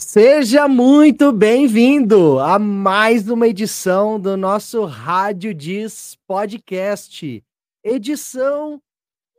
[0.00, 7.44] Seja muito bem-vindo a mais uma edição do nosso Rádio Diz Podcast,
[7.84, 8.82] edição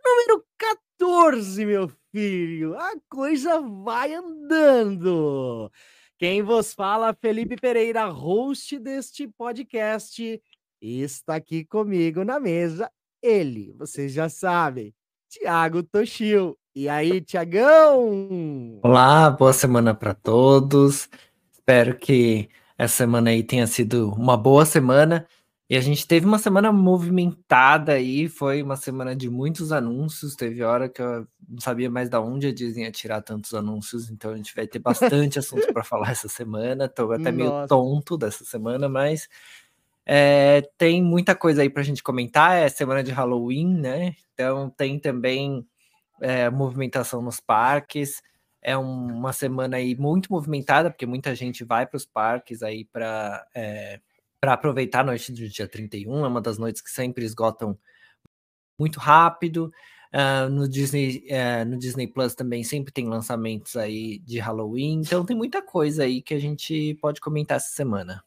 [0.06, 2.78] número 14, meu filho.
[2.78, 5.70] A coisa vai andando.
[6.18, 10.42] Quem vos fala, Felipe Pereira, host deste podcast,
[10.80, 12.90] está aqui comigo na mesa.
[13.22, 14.94] Ele, vocês já sabem,
[15.32, 16.58] Tiago Toshio.
[16.76, 18.82] E aí, Tiagão?
[18.84, 21.08] Olá, boa semana para todos.
[21.54, 25.26] Espero que essa semana aí tenha sido uma boa semana.
[25.70, 30.36] E a gente teve uma semana movimentada aí, foi uma semana de muitos anúncios.
[30.36, 34.10] Teve hora que eu não sabia mais da onde a Disney ia tirar tantos anúncios,
[34.10, 36.90] então a gente vai ter bastante assunto para falar essa semana.
[36.90, 37.70] Tô até meio Nossa.
[37.70, 39.30] tonto dessa semana, mas
[40.06, 42.58] é, tem muita coisa aí para a gente comentar.
[42.58, 44.16] É semana de Halloween, né?
[44.34, 45.66] Então tem também
[46.22, 48.22] é, movimentação nos parques.
[48.62, 52.86] É um- uma semana aí muito movimentada, porque muita gente vai para os parques aí
[52.86, 53.46] para
[54.42, 56.26] para aproveitar a noite do dia 31.
[56.26, 57.78] É uma das noites que sempre esgotam
[58.80, 59.72] muito rápido.
[60.14, 65.02] Ah, no Disney eh, no Disney Plus também sempre tem lançamentos aí de Halloween.
[65.02, 68.24] Então tem muita coisa aí que a gente pode comentar essa semana.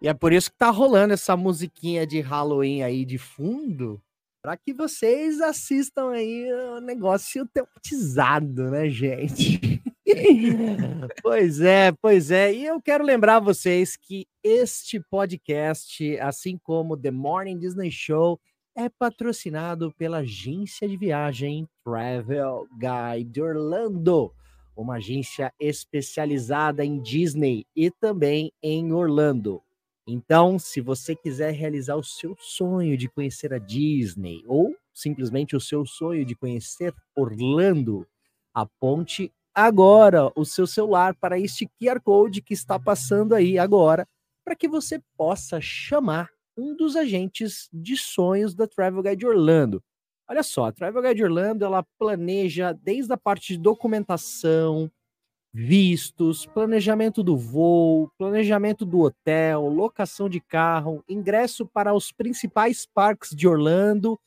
[0.00, 4.00] E é por isso que tá rolando essa musiquinha de Halloween aí de fundo,
[4.42, 9.82] para que vocês assistam aí o negócio tematizado, né, gente?
[11.22, 12.52] pois é, pois é.
[12.52, 18.38] E eu quero lembrar vocês que este podcast, assim como The Morning Disney Show,
[18.76, 24.30] é patrocinado pela agência de viagem Travel Guide Orlando,
[24.76, 29.62] uma agência especializada em Disney e também em Orlando.
[30.06, 35.60] Então, se você quiser realizar o seu sonho de conhecer a Disney ou simplesmente o
[35.60, 38.06] seu sonho de conhecer Orlando,
[38.54, 44.06] aponte agora o seu celular para este QR Code que está passando aí agora,
[44.44, 49.82] para que você possa chamar um dos agentes de sonhos da Travel Guide Orlando.
[50.28, 54.90] Olha só, a Travel Guide Orlando, ela planeja desde a parte de documentação,
[55.58, 63.30] vistos, planejamento do voo, planejamento do hotel, locação de carro, ingresso para os principais parques
[63.30, 64.20] de Orlando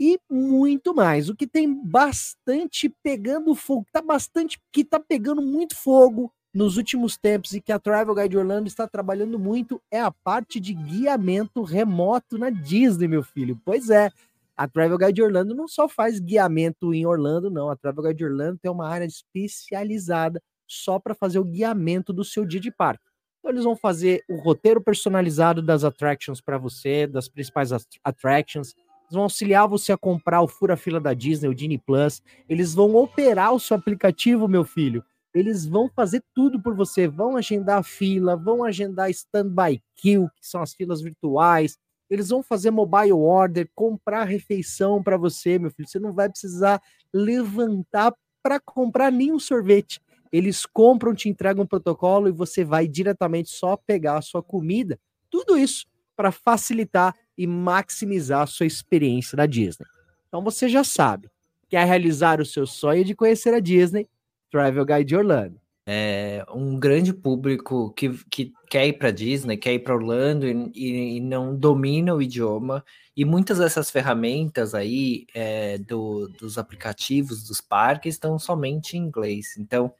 [0.00, 1.28] e muito mais.
[1.28, 7.18] O que tem bastante pegando fogo, tá bastante que tá pegando muito fogo nos últimos
[7.18, 11.62] tempos e que a Travel Guide Orlando está trabalhando muito é a parte de guiamento
[11.62, 13.60] remoto na Disney, meu filho.
[13.62, 14.10] Pois é,
[14.56, 17.68] a Travel Guide Orlando não só faz guiamento em Orlando, não.
[17.68, 22.44] A Travel Guide Orlando tem uma área especializada só para fazer o guiamento do seu
[22.44, 23.04] dia de parque.
[23.38, 28.72] Então, eles vão fazer o roteiro personalizado das attractions para você, das principais at- attractions.
[28.76, 32.22] Eles vão auxiliar você a comprar o Fura Fila da Disney, o Disney Plus.
[32.48, 35.04] Eles vão operar o seu aplicativo, meu filho.
[35.34, 37.08] Eles vão fazer tudo por você.
[37.08, 41.76] Vão agendar a fila, vão agendar standby queue, que são as filas virtuais.
[42.08, 45.88] Eles vão fazer mobile order, comprar refeição para você, meu filho.
[45.88, 46.80] Você não vai precisar
[47.12, 50.00] levantar para comprar nenhum sorvete
[50.32, 54.98] eles compram, te entregam um protocolo e você vai diretamente só pegar a sua comida.
[55.30, 59.86] Tudo isso para facilitar e maximizar a sua experiência da Disney.
[60.28, 61.28] Então você já sabe,
[61.68, 64.08] quer realizar o seu sonho de conhecer a Disney?
[64.50, 65.60] Travel Guide Orlando.
[65.84, 70.70] É um grande público que, que quer ir para Disney, quer ir para Orlando e,
[70.74, 72.84] e- e não domina o idioma.
[73.16, 79.56] E muitas dessas ferramentas aí é, do- dos aplicativos dos parques estão somente em inglês.
[79.58, 79.92] Então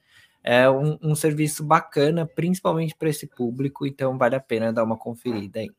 [0.43, 3.87] é um, um serviço bacana, principalmente para esse público.
[3.87, 5.71] Então vale a pena dar uma conferida aí.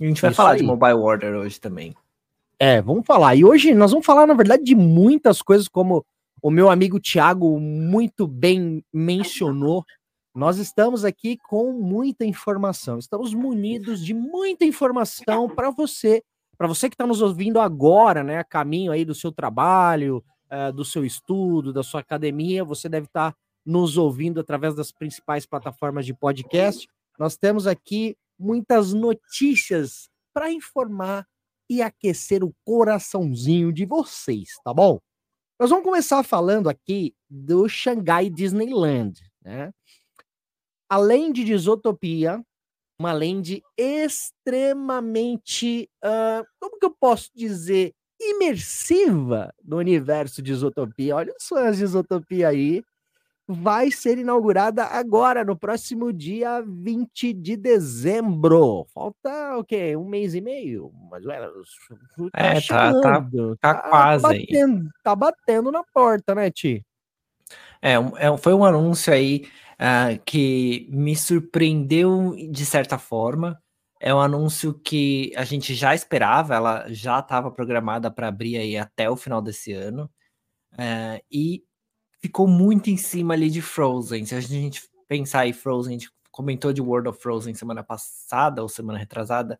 [0.00, 0.58] A gente vai Isso falar aí.
[0.58, 1.94] de mobile order hoje também.
[2.58, 3.36] É, vamos falar.
[3.36, 6.04] E hoje nós vamos falar, na verdade, de muitas coisas, como
[6.42, 9.84] o meu amigo Thiago muito bem mencionou.
[10.34, 12.98] Nós estamos aqui com muita informação.
[12.98, 16.22] Estamos munidos de muita informação para você,
[16.56, 18.38] para você que está nos ouvindo agora, né?
[18.38, 23.06] A caminho aí do seu trabalho, eh, do seu estudo, da sua academia, você deve
[23.06, 23.34] estar
[23.68, 26.88] nos ouvindo através das principais plataformas de podcast.
[27.18, 31.26] Nós temos aqui muitas notícias para informar
[31.68, 34.98] e aquecer o coraçãozinho de vocês, tá bom?
[35.60, 39.70] Nós vamos começar falando aqui do Xangai Disneyland, né?
[40.88, 42.42] Além de Disotopia,
[42.98, 51.16] uma land extremamente, ah, como que eu posso dizer, imersiva no universo de Isotopia.
[51.16, 52.82] Olha os fãs de Isotopia aí.
[53.50, 58.86] Vai ser inaugurada agora, no próximo dia 20 de dezembro.
[58.92, 59.96] Falta o quê?
[59.96, 60.92] Um mês e meio?
[61.10, 61.70] Mais ou menos.
[62.34, 64.46] É, tá- tá- chegando, tá quase aí.
[64.46, 66.84] batendo, Tá batendo na porta, né, Ti?
[67.80, 69.46] É, é foi um anúncio aí
[69.80, 73.58] uh, que me surpreendeu de certa forma.
[73.98, 78.76] É um anúncio que a gente já esperava, ela já estava programada para abrir aí
[78.76, 80.10] até o final desse ano.
[80.74, 81.64] Uh, e
[82.20, 84.26] ficou muito em cima ali de Frozen.
[84.26, 88.62] Se a gente pensar em Frozen, a gente comentou de World of Frozen semana passada
[88.62, 89.58] ou semana retrasada.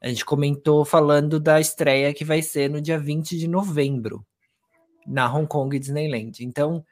[0.00, 4.24] A gente comentou falando da estreia que vai ser no dia 20 de novembro
[5.06, 6.44] na Hong Kong Disneyland.
[6.44, 6.84] Então,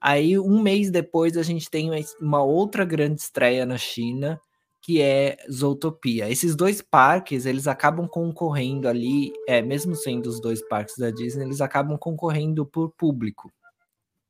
[0.00, 1.90] aí um mês depois a gente tem
[2.20, 4.40] uma outra grande estreia na China,
[4.80, 6.30] que é Zootopia.
[6.30, 11.44] Esses dois parques, eles acabam concorrendo ali, é, mesmo sendo os dois parques da Disney,
[11.44, 13.52] eles acabam concorrendo por público.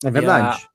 [0.04, 0.68] É verdade.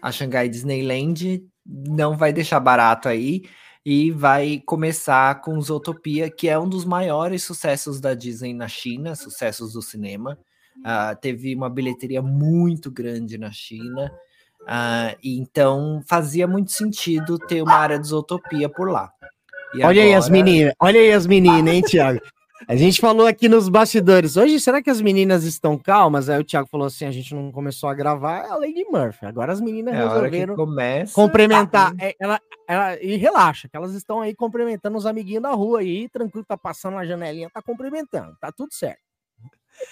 [0.00, 3.42] A, a Shanghai Disneyland não vai deixar barato aí
[3.84, 9.14] e vai começar com Zootopia, que é um dos maiores sucessos da Disney na China,
[9.16, 10.38] sucessos do cinema.
[10.78, 14.12] Uh, teve uma bilheteria muito grande na China.
[14.62, 19.12] Uh, então fazia muito sentido ter uma área de Zootopia por lá.
[19.74, 20.00] E olha agora...
[20.00, 22.20] aí as meninas, olha aí as meninas, hein, Tiago?
[22.66, 24.36] A gente falou aqui nos bastidores.
[24.36, 26.28] Hoje, será que as meninas estão calmas?
[26.28, 29.26] Aí o Thiago falou assim: a gente não começou a gravar, é a Lady Murphy.
[29.26, 31.94] Agora as meninas é resolveram começa, cumprimentar.
[31.94, 32.04] Tá.
[32.04, 36.08] É, ela, ela, e relaxa, que elas estão aí cumprimentando os amiguinhos da rua aí,
[36.08, 39.00] tranquilo, tá passando na janelinha, tá cumprimentando, tá tudo certo.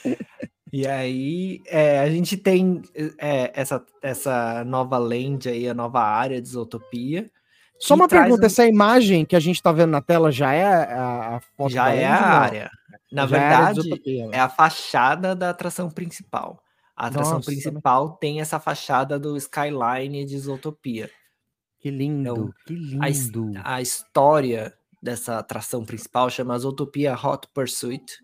[0.72, 2.80] E aí, é, a gente tem
[3.18, 7.28] é, essa, essa nova land aí, a nova área de Isotopia.
[7.80, 8.46] Só uma pergunta, um...
[8.46, 11.92] essa imagem que a gente está vendo na tela já é a, a foto Já
[11.94, 12.70] é a área.
[13.10, 16.62] Na já verdade, é, é, a fachada da atração principal.
[16.94, 21.10] A atração Nossa, principal tem essa fachada do skyline de Isotopia.
[21.80, 23.58] Que lindo, então, que lindo.
[23.64, 28.18] A, a, história dessa atração principal chama Isotopia Hot Pursuit.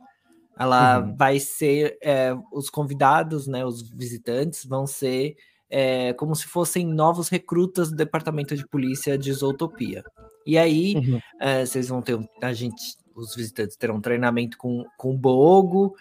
[0.58, 1.16] Ela uhum.
[1.16, 5.36] vai ser é, os convidados, né, os visitantes vão ser
[5.70, 10.04] é, como se fossem novos recrutas do departamento de polícia de Zootopia.
[10.46, 11.20] E aí, uhum.
[11.40, 15.94] é, vocês vão ter, a gente, os visitantes terão um treinamento com, com o Bogo,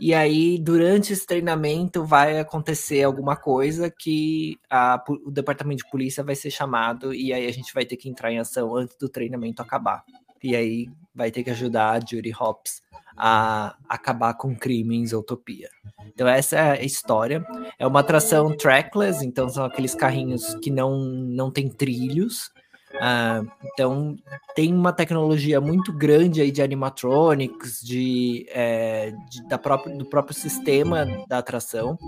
[0.00, 6.22] e aí, durante esse treinamento, vai acontecer alguma coisa que a, o departamento de polícia
[6.22, 9.08] vai ser chamado, e aí a gente vai ter que entrar em ação antes do
[9.08, 10.04] treinamento acabar.
[10.40, 10.88] E aí
[11.18, 12.80] vai ter que ajudar a Judy Hopps
[13.16, 15.68] a acabar com crime em Zootopia.
[16.06, 17.44] Então essa é a história.
[17.76, 22.52] É uma atração trackless, então são aqueles carrinhos que não, não tem trilhos.
[22.94, 24.16] Uh, então
[24.54, 30.34] tem uma tecnologia muito grande aí de animatronics, de, é, de, da própria, do próprio
[30.34, 31.98] sistema da atração.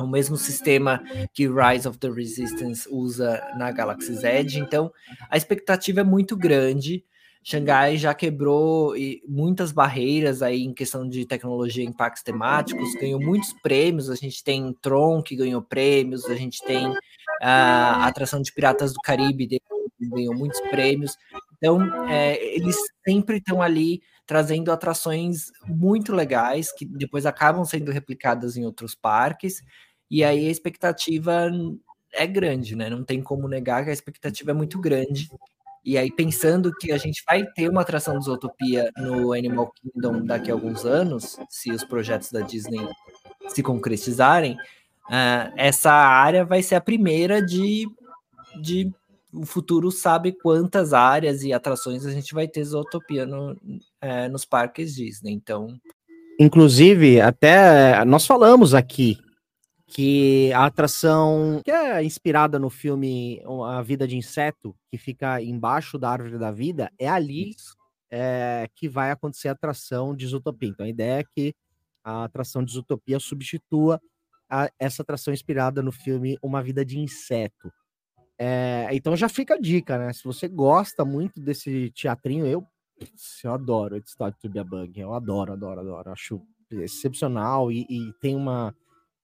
[0.00, 1.02] O mesmo sistema
[1.32, 4.58] que Rise of the Resistance usa na Galaxy Z.
[4.58, 4.90] Então
[5.30, 7.04] a expectativa é muito grande.
[7.48, 8.92] Xangai já quebrou
[9.26, 14.10] muitas barreiras aí em questão de tecnologia em parques temáticos, ganhou muitos prêmios.
[14.10, 16.94] A gente tem Tron que ganhou prêmios, a gente tem
[17.40, 19.60] a atração de Piratas do Caribe, que
[20.10, 21.16] ganhou muitos prêmios.
[21.56, 28.58] Então, é, eles sempre estão ali trazendo atrações muito legais que depois acabam sendo replicadas
[28.58, 29.62] em outros parques.
[30.10, 31.50] E aí a expectativa
[32.12, 32.90] é grande, né?
[32.90, 35.30] Não tem como negar que a expectativa é muito grande.
[35.84, 40.24] E aí, pensando que a gente vai ter uma atração de Zootopia no Animal Kingdom
[40.24, 42.86] daqui a alguns anos, se os projetos da Disney
[43.48, 47.86] se concretizarem, uh, essa área vai ser a primeira de,
[48.60, 48.92] de
[49.32, 53.56] o futuro sabe quantas áreas e atrações a gente vai ter Zootopia no,
[54.00, 55.32] é, nos parques Disney.
[55.32, 55.78] Então.
[56.40, 59.18] Inclusive, até nós falamos aqui
[59.88, 65.98] que a atração que é inspirada no filme A Vida de Inseto, que fica embaixo
[65.98, 67.54] da Árvore da Vida, é ali
[68.10, 70.68] é, que vai acontecer a atração de Zootopia.
[70.68, 71.54] Então a ideia é que
[72.04, 74.00] a atração de Zootopia substitua
[74.48, 77.72] a, essa atração inspirada no filme Uma Vida de Inseto.
[78.38, 80.12] É, então já fica a dica, né?
[80.12, 82.64] Se você gosta muito desse teatrinho, eu,
[83.42, 85.00] eu adoro It's Start to Be a Bug.
[85.00, 86.12] Eu adoro, adoro, adoro.
[86.12, 86.40] Acho
[86.70, 88.74] excepcional e, e tem uma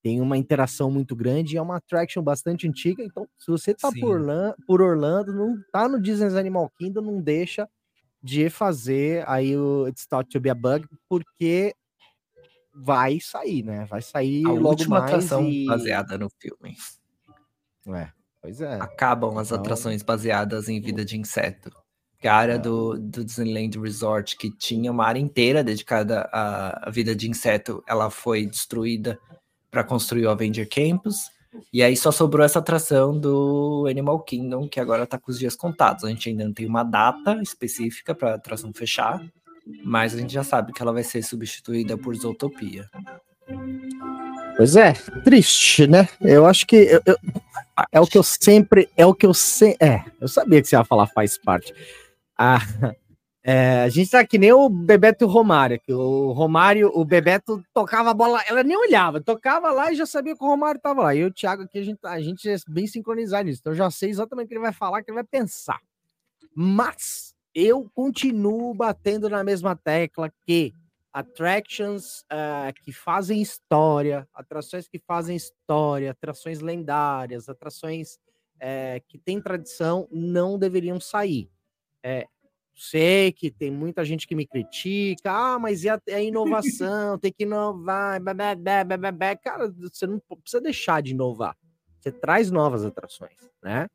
[0.04, 4.10] tem uma interação muito grande, é uma attraction bastante antiga, então se você tá por
[4.10, 7.66] Orlando, por Orlando, não tá no Disney's Animal Kingdom, não deixa
[8.22, 11.74] de fazer aí o It's Thought to be a Bug, porque
[12.74, 13.86] vai sair, né?
[13.86, 15.64] Vai sair a última atração e...
[15.64, 16.76] baseada no filme.
[17.88, 18.10] É,
[18.42, 18.74] pois é.
[18.74, 19.58] Acabam as então...
[19.58, 21.70] atrações baseadas em vida de inseto.
[22.18, 22.58] Que a área é.
[22.58, 27.82] do, do Disneyland Resort, que tinha uma área inteira dedicada à, à vida de inseto,
[27.86, 29.18] ela foi destruída
[29.74, 31.32] para construir o Avenger Campus.
[31.72, 35.56] E aí só sobrou essa atração do Animal Kingdom, que agora está com os dias
[35.56, 36.04] contados.
[36.04, 39.20] A gente ainda não tem uma data específica para a atração fechar,
[39.84, 42.88] mas a gente já sabe que ela vai ser substituída por Zootopia.
[44.56, 44.92] Pois é,
[45.24, 46.08] triste, né?
[46.20, 46.76] Eu acho que.
[46.76, 47.16] Eu, eu.
[47.90, 48.88] É o que eu sempre.
[48.96, 49.84] É o que eu sempre.
[49.84, 51.74] É, eu sabia que você ia falar faz parte.
[52.38, 52.60] Ah,
[53.46, 57.04] é, a gente tá que nem o Bebeto e o Romário, que o Romário, o
[57.04, 60.80] Bebeto tocava a bola, ela nem olhava, tocava lá e já sabia que o Romário
[60.80, 61.14] tava lá.
[61.14, 63.90] E o Thiago aqui, a gente, a gente é bem sincronizado nisso, então eu já
[63.90, 65.78] sei exatamente o que ele vai falar, o que ele vai pensar.
[66.56, 70.72] Mas eu continuo batendo na mesma tecla que
[71.12, 78.14] attractions uh, que fazem história, atrações que fazem história, atrações lendárias, atrações
[78.56, 81.50] uh, que têm tradição, não deveriam sair.
[82.02, 82.26] É,
[82.74, 87.32] sei que tem muita gente que me critica, ah, mas e a, a inovação, tem
[87.32, 88.34] que inovar, blá,
[88.84, 91.56] blá, blá, cara, você não precisa deixar de inovar,
[92.00, 93.88] você traz novas atrações, né?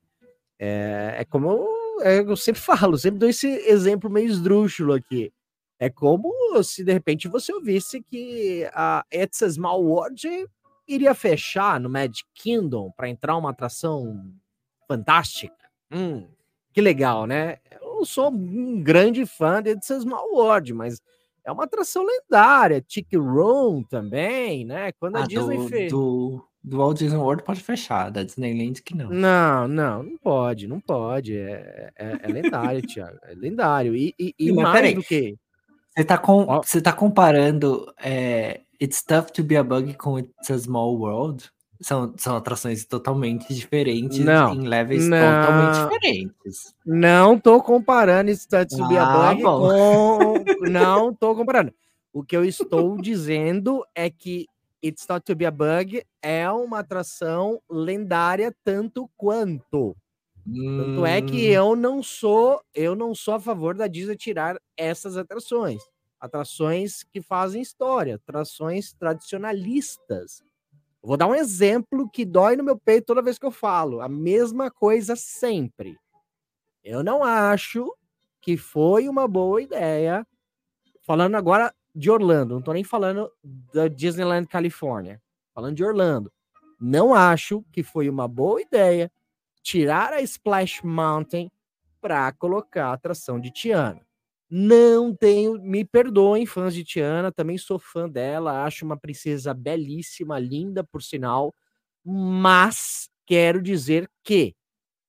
[0.58, 5.32] É, é como eu, é, eu sempre falo, sempre dou esse exemplo meio esdrúxulo aqui.
[5.82, 10.28] É como se de repente você ouvisse que a It's a Small World
[10.86, 14.34] iria fechar no Magic Kingdom para entrar uma atração
[14.88, 15.70] fantástica.
[15.90, 16.28] Hum,
[16.74, 17.60] que legal, né?
[18.00, 21.02] Eu sou um grande fã de It's a Small World, mas
[21.46, 22.80] é uma atração lendária.
[22.80, 24.94] Tiki Room também, né?
[24.94, 25.92] Quando a ah, Disney do, fez.
[25.92, 29.10] Do, do Walt Disney World pode fechar, da Disneyland que não.
[29.10, 31.38] Não, não, não pode, não pode.
[31.38, 33.18] É, é, é lendário, Thiago.
[33.24, 33.94] É lendário.
[33.94, 35.36] E, e, e mais do que.
[35.94, 36.64] Você tá, com, oh.
[36.64, 41.52] você tá comparando é, It's Tough to Be a Bug com It's a Small World?
[41.82, 46.76] São, são atrações totalmente diferentes não, em levels não, totalmente diferentes.
[46.86, 49.70] Não tô comparando a ah, Bug bom.
[49.70, 50.44] com...
[50.70, 51.74] Não tô comparando.
[52.12, 54.46] O que eu estou dizendo é que
[54.84, 59.96] It's Thought to Be a Bug é uma atração lendária tanto quanto.
[60.46, 61.54] Tanto é que hum.
[61.54, 65.82] eu não sou, eu não sou a favor da Disney tirar essas atrações.
[66.20, 70.42] Atrações que fazem história, atrações tradicionalistas.
[71.10, 74.00] Vou dar um exemplo que dói no meu peito toda vez que eu falo.
[74.00, 75.98] A mesma coisa sempre.
[76.84, 77.92] Eu não acho
[78.40, 80.24] que foi uma boa ideia.
[81.02, 83.28] Falando agora de Orlando, não tô nem falando
[83.74, 85.20] da Disneyland Califórnia.
[85.52, 86.32] Falando de Orlando.
[86.80, 89.12] Não acho que foi uma boa ideia
[89.64, 91.52] tirar a Splash Mountain
[92.00, 94.06] para colocar a atração de Tiana.
[94.52, 100.40] Não tenho, me perdoem, fãs de Tiana, também sou fã dela, acho uma princesa belíssima,
[100.40, 101.54] linda por sinal,
[102.04, 104.56] mas quero dizer que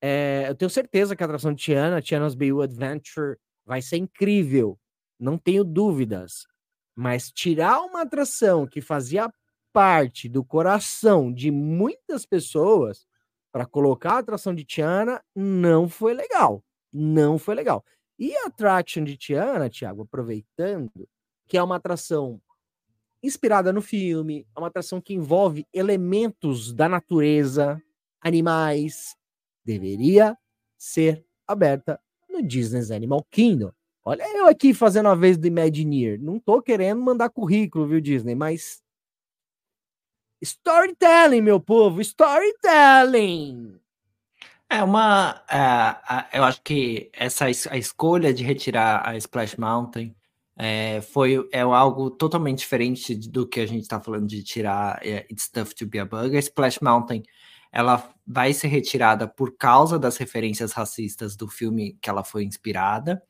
[0.03, 4.79] é, eu tenho certeza que a atração de Tiana, Tiana's Bayou Adventure, vai ser incrível,
[5.19, 6.47] não tenho dúvidas.
[6.97, 9.31] Mas tirar uma atração que fazia
[9.73, 13.07] parte do coração de muitas pessoas
[13.53, 16.63] para colocar a atração de Tiana não foi legal.
[16.93, 17.85] Não foi legal.
[18.21, 21.09] E a Attraction de Tiana, Thiago, aproveitando,
[21.49, 22.39] que é uma atração
[23.23, 27.83] inspirada no filme, é uma atração que envolve elementos da natureza,
[28.21, 29.17] animais,
[29.65, 30.37] deveria
[30.77, 31.99] ser aberta
[32.29, 33.73] no Disney's Animal Kingdom.
[34.05, 36.21] Olha eu aqui fazendo a vez do Imagineer.
[36.21, 38.35] Não tô querendo mandar currículo, viu, Disney?
[38.35, 38.83] Mas
[40.43, 43.80] Storytelling, meu povo, storytelling.
[44.71, 45.43] É uma.
[45.51, 50.15] É, eu acho que essa a escolha de retirar a Splash Mountain
[50.57, 55.27] é, foi é algo totalmente diferente do que a gente está falando de tirar é,
[55.31, 56.37] It's Tough to Be a Bug.
[56.37, 57.25] A Splash Mountain
[57.73, 63.23] ela vai ser retirada por causa das referências racistas do filme que ela foi inspirada.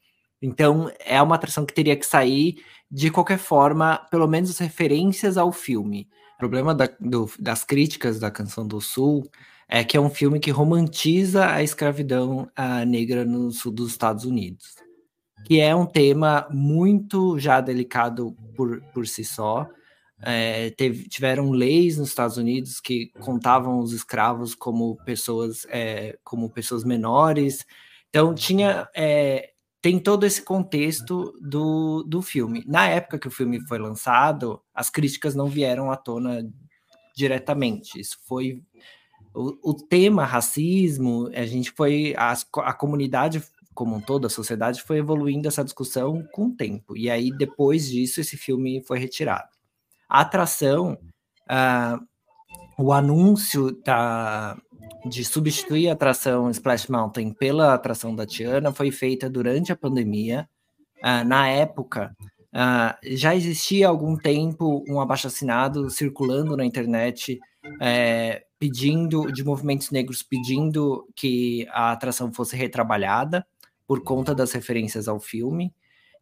[0.42, 5.36] Então, é uma atração que teria que sair de qualquer forma, pelo menos as referências
[5.36, 6.08] ao filme.
[6.40, 9.30] O problema da, do, das críticas da Canção do Sul
[9.68, 14.24] é que é um filme que romantiza a escravidão a negra no sul dos Estados
[14.24, 14.74] Unidos,
[15.44, 19.68] que é um tema muito já delicado por, por si só.
[20.22, 26.48] É, teve, tiveram leis nos Estados Unidos que contavam os escravos como pessoas é, como
[26.48, 27.66] pessoas menores.
[28.08, 29.50] Então tinha é,
[29.82, 32.62] tem todo esse contexto do, do filme.
[32.66, 36.46] Na época que o filme foi lançado, as críticas não vieram à tona
[37.16, 37.98] diretamente.
[37.98, 38.62] Isso foi
[39.34, 44.82] o, o tema racismo, a gente foi a, a comunidade como um todo, a sociedade
[44.82, 46.96] foi evoluindo essa discussão com o tempo.
[46.96, 49.48] E aí depois disso esse filme foi retirado.
[50.08, 50.98] A atração,
[51.48, 52.04] uh,
[52.76, 54.60] o anúncio da
[55.04, 60.48] de substituir a atração Splash Mountain pela atração da Tiana foi feita durante a pandemia.
[60.98, 62.14] Uh, na época,
[62.54, 67.40] uh, já existia há algum tempo um abaixo-assinado circulando na internet
[67.80, 73.46] é, pedindo, de movimentos negros pedindo que a atração fosse retrabalhada
[73.86, 75.72] por conta das referências ao filme.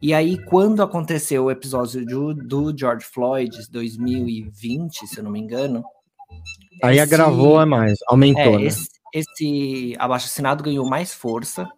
[0.01, 5.41] E aí, quando aconteceu o episódio do, do George Floyd, 2020, se eu não me
[5.41, 5.85] engano,
[6.83, 8.65] Aí esse, agravou mais, aumentou, é, né?
[8.65, 11.69] Esse, esse abaixo-assinado ganhou mais força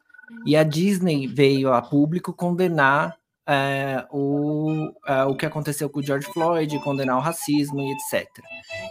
[0.46, 3.16] e a Disney veio a público condenar
[3.46, 8.28] é, o, é, o que aconteceu com o George Floyd, condenar o racismo e etc.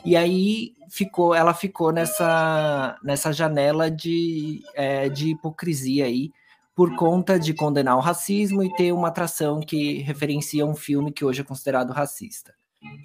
[0.03, 6.31] E aí ficou, ela ficou nessa, nessa janela de, é, de hipocrisia aí,
[6.75, 11.25] por conta de condenar o racismo e ter uma atração que referencia um filme que
[11.25, 12.53] hoje é considerado racista.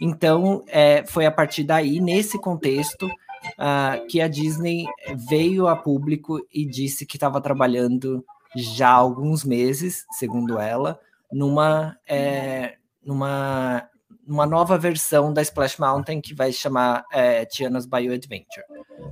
[0.00, 4.86] Então, é, foi a partir daí, nesse contexto, uh, que a Disney
[5.28, 10.98] veio a público e disse que estava trabalhando já há alguns meses, segundo ela,
[11.32, 13.88] numa, é, numa,
[14.26, 18.64] numa nova versão da Splash Mountain que vai chamar é, Tiana's Bio Adventure.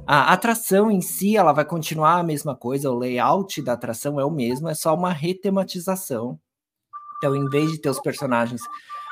[0.06, 4.24] A atração em si ela vai continuar a mesma coisa, o layout da atração é
[4.24, 6.38] o mesmo, é só uma retematização.
[7.18, 8.62] Então, em vez de ter os personagens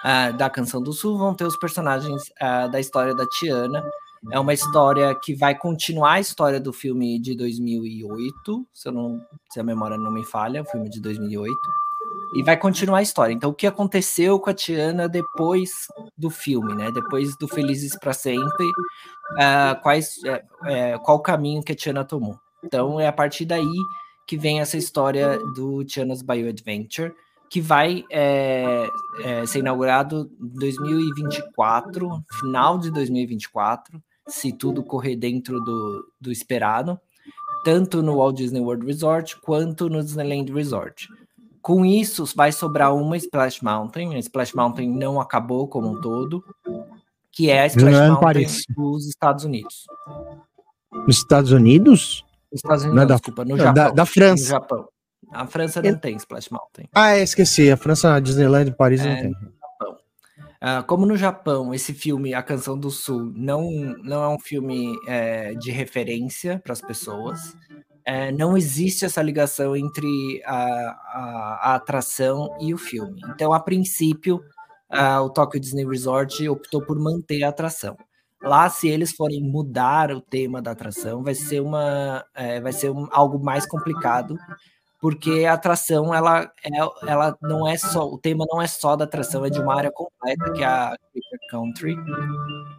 [0.05, 3.83] uh, da Canção do Sul, vão ter os personagens uh, da história da Tiana.
[4.31, 9.21] É uma história que vai continuar a história do filme de 2008, se, eu não,
[9.51, 11.55] se a memória não me falha, o filme de 2008
[12.33, 13.33] e vai continuar a história.
[13.33, 15.71] Então, o que aconteceu com a Tiana depois
[16.17, 16.91] do filme, né?
[16.93, 22.05] Depois do Felizes para Sempre, uh, quais, uh, uh, qual o caminho que a Tiana
[22.05, 22.39] tomou.
[22.63, 23.65] Então, é a partir daí
[24.27, 27.13] que vem essa história do Tiana's Bio Adventure,
[27.51, 28.89] que vai é,
[29.25, 36.99] é, ser inaugurado em 2024, final de 2024, se tudo correr dentro do, do esperado,
[37.65, 41.09] tanto no Walt Disney World Resort quanto no Disneyland Resort.
[41.61, 44.15] Com isso, vai sobrar uma Splash Mountain.
[44.15, 46.43] A Splash Mountain não acabou como um todo,
[47.33, 49.87] que é a Splash não é Mountain dos Estados Unidos.
[50.93, 52.25] Nos Estados Unidos?
[52.51, 53.75] Nos Estados Unidos, não, da, desculpa, no Japão.
[53.75, 54.43] Da, da França.
[54.43, 54.89] No Japão.
[55.33, 56.89] A França não tem Splash Mountain.
[56.95, 57.71] Ah, é, esqueci.
[57.71, 59.33] A França, a Disneyland Paris é, não tem.
[60.63, 63.71] Uh, como no Japão, esse filme, A Canção do Sul, não,
[64.03, 67.57] não é um filme é, de referência para as pessoas
[68.05, 73.21] é, não existe essa ligação entre a, a, a, atração e o filme.
[73.29, 74.41] Então, a princípio,
[75.23, 77.97] o Tokyo Disney Resort optou por manter a atração.
[78.43, 82.91] Lá, se eles forem mudar o tema da atração, vai ser uma, é, vai ser
[82.91, 84.37] um, algo mais complicado,
[85.01, 89.05] porque a atração ela, é, ela não é só o tema não é só da
[89.05, 90.95] atração, é de uma área completa que é a
[91.51, 91.97] Country.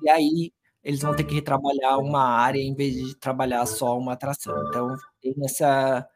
[0.03, 0.53] E aí
[0.83, 4.55] eles vão ter que retrabalhar uma área em vez de trabalhar só uma atração.
[4.67, 6.07] Então tem essa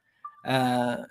[0.45, 1.05] uh,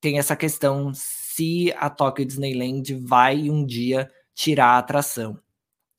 [0.00, 5.38] tem essa questão se a Tokyo Disneyland vai um dia tirar a atração.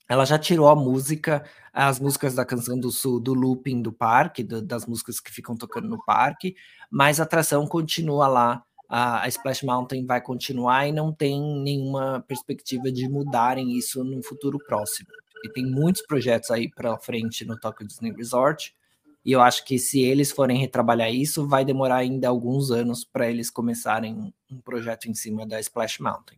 [0.08, 1.44] Ela já tirou a música,
[1.84, 5.56] as músicas da Canção do Sul do looping do parque, do, das músicas que ficam
[5.56, 6.56] tocando no parque,
[6.90, 8.64] mas a atração continua lá.
[8.88, 14.24] A, a Splash Mountain vai continuar e não tem nenhuma perspectiva de mudarem isso no
[14.24, 15.10] futuro próximo
[15.46, 18.76] e tem muitos projetos aí para frente no Tokyo Disney Resort.
[19.24, 23.30] E eu acho que se eles forem retrabalhar isso, vai demorar ainda alguns anos para
[23.30, 26.38] eles começarem um projeto em cima da Splash Mountain.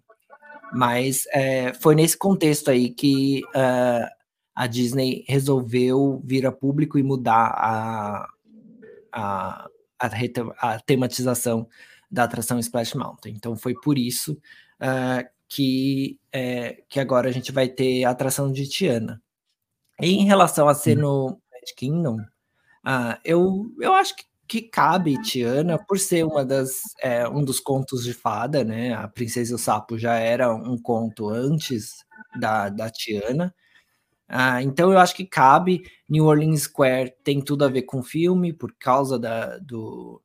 [0.74, 4.17] Mas é, foi nesse contexto aí que uh,
[4.58, 8.28] a Disney resolveu vir a público e mudar a,
[9.12, 10.10] a, a,
[10.62, 11.68] a tematização
[12.10, 13.36] da atração Splash Mountain.
[13.36, 14.34] Então foi por isso
[14.82, 19.22] uh, que, é, que agora a gente vai ter a atração de Tiana.
[20.02, 25.22] E em relação a ser no Magic Kingdom, uh, eu, eu acho que, que cabe
[25.22, 28.96] Tiana por ser uma das, é, um dos contos de fada, né?
[28.96, 32.04] A Princesa e o Sapo já era um conto antes
[32.40, 33.54] da, da Tiana.
[34.30, 35.84] Uh, então eu acho que cabe.
[36.10, 40.22] New Orleans Square tem tudo a ver com o filme, por causa da, do,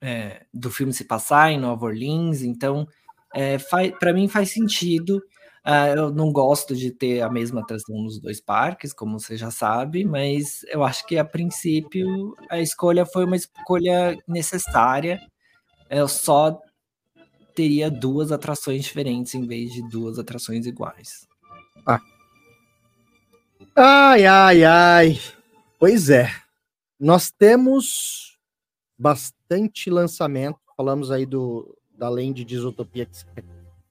[0.00, 2.42] é, do filme se passar em Nova Orleans.
[2.42, 2.86] Então
[3.34, 3.58] é,
[3.98, 5.22] para mim faz sentido.
[5.66, 9.50] Uh, eu não gosto de ter a mesma atração nos dois parques, como você já
[9.50, 15.20] sabe, mas eu acho que a princípio a escolha foi uma escolha necessária.
[15.90, 16.56] Eu só
[17.52, 21.26] teria duas atrações diferentes em vez de duas atrações iguais.
[21.84, 21.98] Ah.
[23.78, 25.20] Ai, ai, ai.
[25.78, 26.30] Pois é.
[26.98, 28.38] Nós temos
[28.96, 30.58] bastante lançamento.
[30.74, 33.06] Falamos aí do, da Land de Isotopia.
[33.36, 33.42] É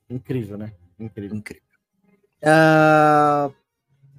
[0.10, 0.74] incrível, né?
[1.00, 1.38] Incrível.
[1.38, 1.64] Incrível.
[2.42, 3.54] Uh,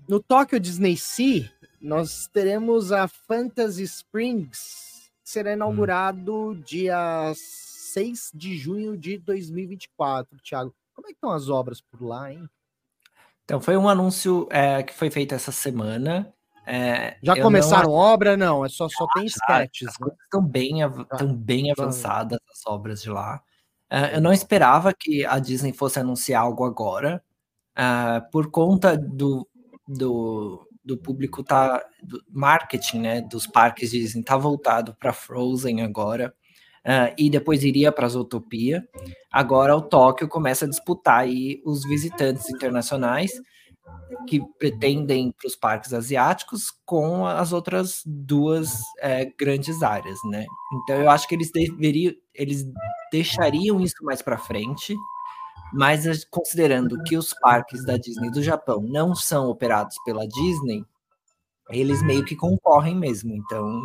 [0.08, 1.50] no Tokyo Disney Sea,
[1.80, 6.60] nós teremos a Fantasy Springs, que será inaugurado hum.
[6.60, 10.38] dia 6 de junho de 2024.
[10.38, 12.48] Thiago, como é que estão as obras por lá, hein?
[13.46, 16.34] Então, foi um anúncio é, que foi feito essa semana.
[16.66, 17.96] É, já começaram não...
[17.96, 18.36] obra?
[18.36, 19.88] Não, é só, só tem sketches.
[20.00, 20.08] Né?
[20.24, 23.40] Estão bem, estão bem avançadas as obras de lá.
[23.90, 27.22] Uh, eu não esperava que a Disney fosse anunciar algo agora,
[27.78, 29.48] uh, por conta do,
[29.86, 36.34] do, do público tá do marketing, né, dos parques Disney tá voltado para Frozen agora.
[36.86, 38.86] Uh, e depois iria para a Zootopia.
[39.32, 43.32] Agora o Tóquio começa a disputar aí os visitantes internacionais
[44.28, 50.44] que pretendem para os parques asiáticos com as outras duas é, grandes áreas, né?
[50.72, 52.64] Então eu acho que eles deveriam, eles
[53.10, 54.94] deixariam isso mais para frente,
[55.72, 60.84] mas considerando que os parques da Disney do Japão não são operados pela Disney,
[61.70, 63.34] eles meio que concorrem mesmo.
[63.34, 63.82] Então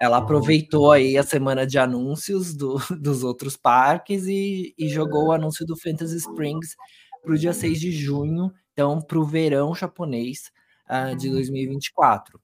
[0.00, 5.32] ela aproveitou aí a semana de anúncios do, dos outros parques e, e jogou o
[5.32, 6.74] anúncio do Fantasy Springs
[7.22, 10.50] para o dia 6 de junho, então para o verão japonês
[10.88, 12.40] uh, de 2024.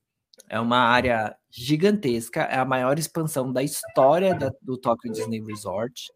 [0.51, 6.13] É uma área gigantesca, é a maior expansão da história da, do Tokyo Disney Resort.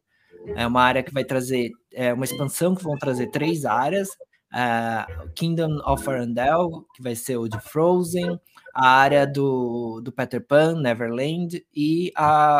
[0.55, 4.09] É uma área que vai trazer, é uma expansão que vão trazer três áreas,
[4.53, 8.39] uh, Kingdom of Arendelle, que vai ser o de Frozen,
[8.75, 12.59] a área do, do Peter Pan, Neverland, e a,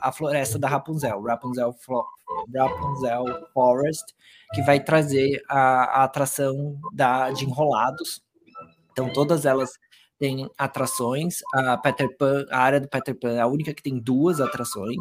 [0.00, 1.74] a, a floresta da Rapunzel, Rapunzel,
[2.54, 4.14] Rapunzel Forest,
[4.54, 8.22] que vai trazer a, a atração da, de enrolados.
[8.92, 9.70] Então, todas elas
[10.18, 11.38] têm atrações.
[11.54, 14.96] A Peter Pan, a área do Peter Pan é a única que tem duas atrações.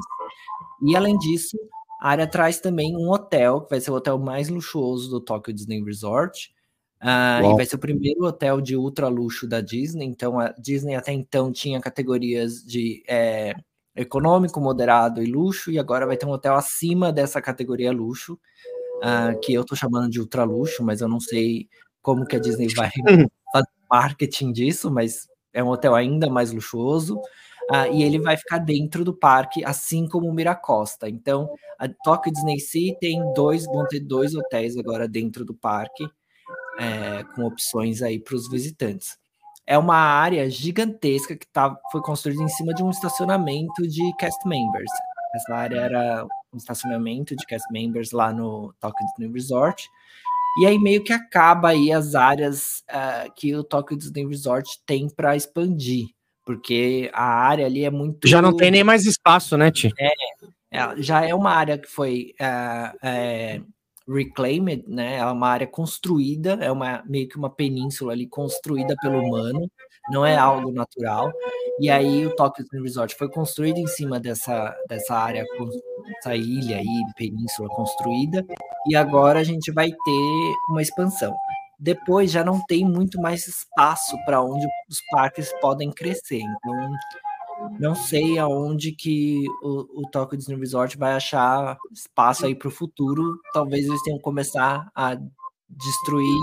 [0.82, 1.58] E além disso,
[2.02, 5.54] a área traz também um hotel, que vai ser o hotel mais luxuoso do Tokyo
[5.54, 6.52] Disney Resort.
[7.00, 10.06] Uh, e vai ser o primeiro hotel de ultra luxo da Disney.
[10.06, 13.54] Então, a Disney até então tinha categorias de é,
[13.96, 19.40] econômico, moderado e luxo, e agora vai ter um hotel acima dessa categoria luxo, uh,
[19.40, 21.70] que eu tô chamando de ultra luxo, mas eu não sei
[22.02, 22.90] como que a Disney vai
[23.54, 27.22] fazer marketing disso, mas é um hotel ainda mais luxuoso.
[27.70, 31.08] Uh, e ele vai ficar dentro do parque, assim como o Miracosta.
[31.08, 36.06] Então, a Tokyo Disney Sea tem dois, vão ter dois hotéis agora dentro do parque,
[36.80, 39.18] é, com opções aí para os visitantes.
[39.66, 44.46] É uma área gigantesca que tá, foi construída em cima de um estacionamento de cast
[44.48, 44.92] members.
[45.34, 49.90] Essa área era um estacionamento de cast members lá no Tokyo Disney Resort.
[50.60, 55.08] E aí meio que acaba aí as áreas uh, que o Tokyo Disney Resort tem
[55.10, 56.10] para expandir
[56.46, 58.28] porque a área ali é muito.
[58.28, 59.92] Já não tem nem mais espaço, né, Ti?
[60.72, 63.62] É, já é uma área que foi é, é,
[64.08, 65.18] reclaimed, né?
[65.18, 69.70] É uma área construída, é uma meio que uma península ali construída pelo humano,
[70.10, 71.32] não é algo natural.
[71.80, 75.46] E aí o Tokyo Resort foi construído em cima dessa, dessa área,
[76.20, 78.46] essa ilha aí, península construída,
[78.88, 81.34] e agora a gente vai ter uma expansão
[81.82, 86.40] depois já não tem muito mais espaço para onde os parques podem crescer.
[86.40, 86.92] Então,
[87.80, 92.72] não sei aonde que o, o Tokyo Disney Resort vai achar espaço aí para o
[92.72, 93.40] futuro.
[93.52, 95.18] Talvez eles tenham que começar a
[95.68, 96.40] destruir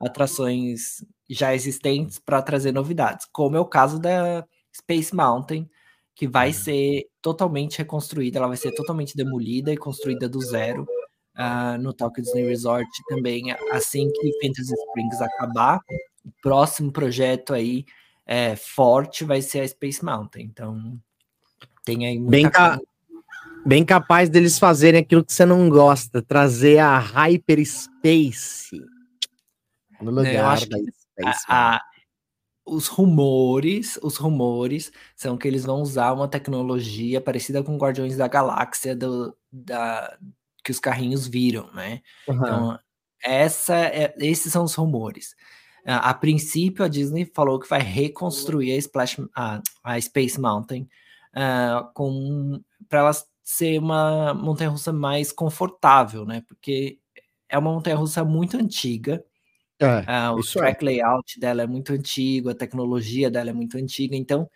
[0.00, 5.68] atrações já existentes para trazer novidades, como é o caso da Space Mountain,
[6.14, 6.54] que vai uhum.
[6.54, 10.86] ser totalmente reconstruída, ela vai ser totalmente demolida e construída do zero
[11.36, 15.80] uh, no Tokyo Disney Resort também, assim que Fantasy Springs acabar.
[16.24, 17.84] O próximo projeto aí
[18.26, 20.42] é, forte vai ser a Space Mountain.
[20.44, 21.00] Então,
[21.84, 22.80] tem aí muita bem, ca
[23.64, 28.80] bem capaz deles fazerem aquilo que você não gosta, trazer a Hyperspace
[30.00, 31.44] no lugar Eu acho da Space.
[31.48, 31.84] A, a,
[32.64, 38.28] os rumores, os rumores são que eles vão usar uma tecnologia parecida com Guardiões da
[38.28, 40.16] Galáxia do, da,
[40.70, 42.00] que os carrinhos viram, né?
[42.28, 42.36] Uhum.
[42.36, 42.78] Então,
[43.22, 45.34] essa é, esses são os rumores.
[45.84, 50.88] A, a, princípio, a Disney falou que vai reconstruir a, Splash, a, a Space Mountain
[51.34, 56.42] uh, com para ela ser uma montanha-russa mais confortável, né?
[56.46, 56.98] Porque
[57.48, 59.24] é uma montanha-russa muito antiga.
[59.78, 60.42] É, uh, o é.
[60.42, 60.86] track é.
[60.86, 64.48] layout dela é muito antigo, a tecnologia dela é muito antiga, então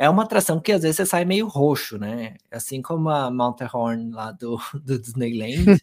[0.00, 2.38] é uma atração que às vezes você sai meio roxo, né?
[2.50, 3.28] Assim como a
[3.70, 5.78] Horn lá do, do Disneyland,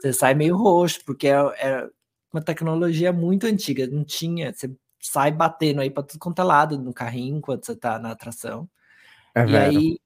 [0.00, 1.86] você sai meio roxo, porque é, é,
[2.32, 6.78] uma tecnologia muito antiga, não tinha, você sai batendo aí para tudo quanto é lado
[6.78, 8.66] no carrinho enquanto você tá na atração.
[9.34, 10.00] É e aí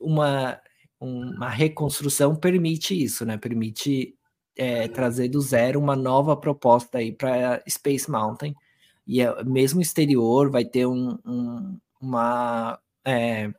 [0.00, 0.60] uma,
[0.98, 3.38] uma reconstrução permite isso, né?
[3.38, 4.16] Permite
[4.56, 8.56] é, trazer do zero uma nova proposta aí para Space Mountain.
[9.06, 13.50] E é, mesmo exterior vai ter um, um, uma é,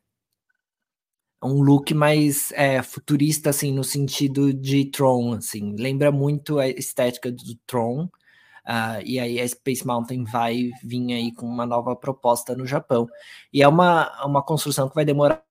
[1.44, 7.32] um look mais é, futurista, assim, no sentido de Tron, assim, lembra muito a estética
[7.32, 12.56] do Tron, uh, e aí a Space Mountain vai vir aí com uma nova proposta
[12.56, 13.08] no Japão,
[13.52, 15.44] e é uma, uma construção que vai demorar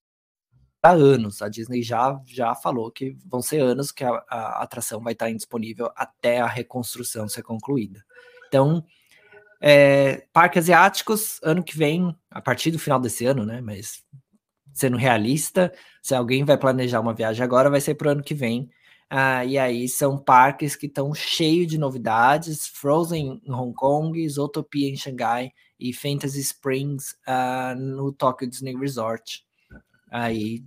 [0.83, 5.12] anos, a Disney já, já falou que vão ser anos que a, a atração vai
[5.12, 8.05] estar indisponível até a reconstrução ser concluída.
[8.48, 8.85] Então,
[9.64, 13.61] É, parques asiáticos, ano que vem, a partir do final desse ano, né?
[13.61, 14.03] Mas
[14.75, 15.72] sendo realista,
[16.03, 18.68] se alguém vai planejar uma viagem agora, vai ser para o ano que vem.
[19.09, 24.88] Ah, e aí são parques que estão cheios de novidades: Frozen em Hong Kong, Zootopia
[24.88, 29.44] em Xangai e Fantasy Springs ah, no Tokyo Disney Resort.
[30.11, 30.64] Aí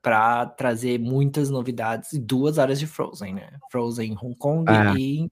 [0.00, 3.50] para trazer muitas novidades e duas áreas de Frozen, né?
[3.70, 4.94] Frozen em Hong Kong ah.
[4.98, 5.28] e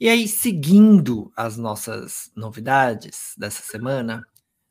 [0.00, 4.26] E aí, seguindo as nossas novidades dessa semana,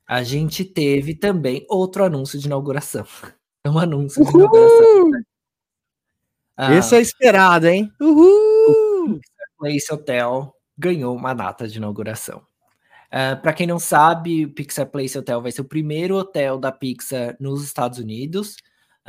[0.08, 3.06] a gente teve também outro anúncio de inauguração.
[3.68, 5.12] Um anúncio de inauguração.
[6.56, 7.92] Ah, Esse é esperado, hein?
[8.02, 9.18] Uhul!
[9.18, 9.20] O
[9.60, 12.39] Place Hotel ganhou uma data de inauguração.
[12.39, 12.42] Uh,
[13.12, 16.72] ah, Para quem não sabe, o Pixar Place Hotel vai ser o primeiro hotel da
[16.72, 18.56] Pixar nos Estados Unidos.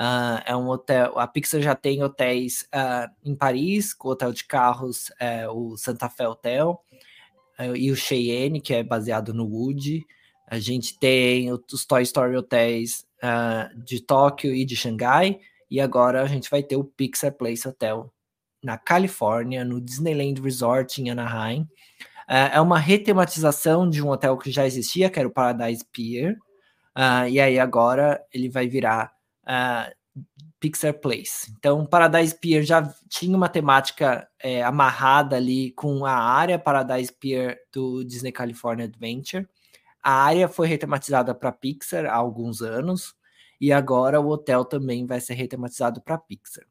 [0.00, 1.18] Uh, é um hotel.
[1.18, 5.76] A Pixar já tem hotéis uh, em Paris, com o hotel de carros, uh, o
[5.76, 6.82] Santa Fe Hotel,
[7.74, 10.06] e o Cheyenne, que é baseado no Woody.
[10.46, 13.04] A gente tem os Toy Story Hotels
[13.84, 15.38] de Tóquio e de Xangai.
[15.70, 18.10] E agora a gente vai ter o Pixar Place Hotel
[18.64, 21.68] na Califórnia, no Disneyland Resort em Anaheim.
[22.26, 26.38] é uma retematização de um hotel que já existia, que era o Paradise Pier.
[27.30, 29.19] e aí agora ele vai virar
[30.60, 31.50] Pixar Place.
[31.58, 37.58] Então, Paradise Pier já tinha uma temática é, amarrada ali com a área Paradise Pier
[37.72, 39.48] do Disney California Adventure.
[40.02, 43.14] A área foi retematizada para Pixar há alguns anos
[43.60, 46.64] e agora o hotel também vai ser retematizado para Pixar.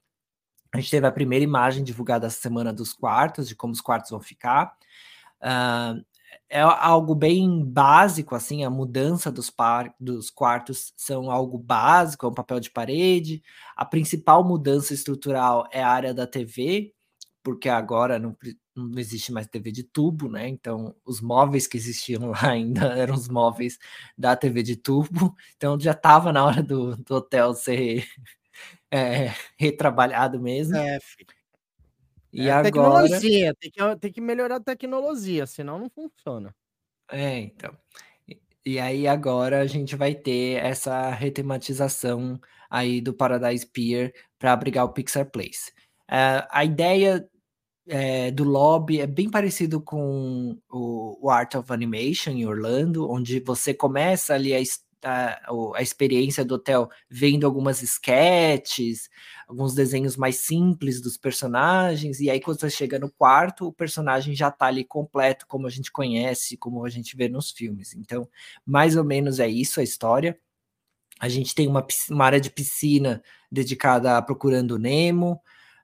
[0.71, 4.11] A gente teve a primeira imagem divulgada essa semana dos quartos, de como os quartos
[4.11, 4.75] vão ficar.
[5.41, 6.03] Uh,
[6.49, 12.29] é algo bem básico, assim, a mudança dos, par, dos quartos são algo básico, é
[12.29, 13.43] um papel de parede.
[13.75, 16.93] A principal mudança estrutural é a área da TV,
[17.43, 18.35] porque agora não,
[18.75, 20.47] não existe mais TV de tubo, né?
[20.47, 23.77] Então, os móveis que existiam lá ainda eram os móveis
[24.17, 25.35] da TV de tubo.
[25.55, 28.07] Então, já estava na hora do, do hotel ser
[28.91, 30.75] é, retrabalhado mesmo.
[30.77, 31.38] É, filho.
[32.31, 32.63] E é, agora.
[32.63, 36.55] Tecnologia, tem que, tem que melhorar a tecnologia, senão não funciona.
[37.11, 37.75] É, então.
[38.65, 42.39] E, aí agora a gente vai ter essa retematização
[42.69, 45.71] aí do Paradise Pier para abrigar o Pixar Place.
[46.09, 47.27] Uh, a ideia
[47.87, 53.39] é, do lobby é bem parecido com o, o, Art of Animation em Orlando, onde
[53.39, 54.59] você começa ali a,
[55.03, 59.09] a, a experiência do hotel vendo algumas sketches,
[59.47, 64.35] alguns desenhos mais simples dos personagens, e aí quando você chega no quarto, o personagem
[64.35, 67.93] já tá ali completo, como a gente conhece, como a gente vê nos filmes.
[67.93, 68.27] Então,
[68.65, 70.37] mais ou menos é isso a história.
[71.19, 75.41] A gente tem uma, uma área de piscina dedicada a Procurando Nemo,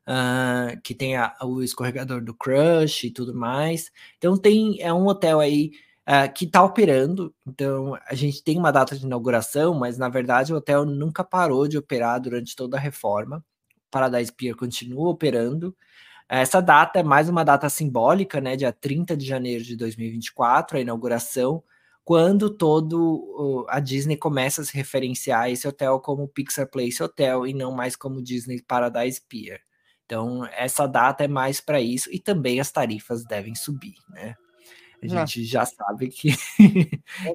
[0.07, 3.91] uh, que tem a, o escorregador do Crush e tudo mais.
[4.17, 5.71] Então tem é um hotel aí
[6.07, 7.33] uh, que está operando.
[7.47, 11.67] Então, a gente tem uma data de inauguração, mas na verdade o hotel nunca parou
[11.67, 13.43] de operar durante toda a reforma.
[13.87, 15.75] O Paradise Pier continua operando.
[16.27, 18.55] Essa data é mais uma data simbólica, né?
[18.55, 21.63] Dia 30 de janeiro de 2024, a inauguração,
[22.03, 27.53] quando todo a Disney começa a se referenciar esse hotel como Pixar Place Hotel e
[27.53, 29.61] não mais como Disney Paradise Pier.
[30.05, 34.35] Então, essa data é mais para isso e também as tarifas devem subir, né?
[35.11, 35.25] A ah.
[35.25, 36.33] gente já sabe que,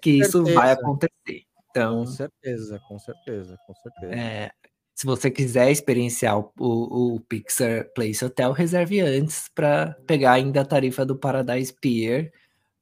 [0.03, 1.45] que isso vai acontecer.
[1.71, 4.15] Então, com certeza, com certeza, com certeza.
[4.15, 4.51] É,
[4.95, 10.61] se você quiser experienciar o, o, o, Pixar Place Hotel, reserve antes para pegar ainda
[10.61, 12.33] a tarifa do Paradise Pier,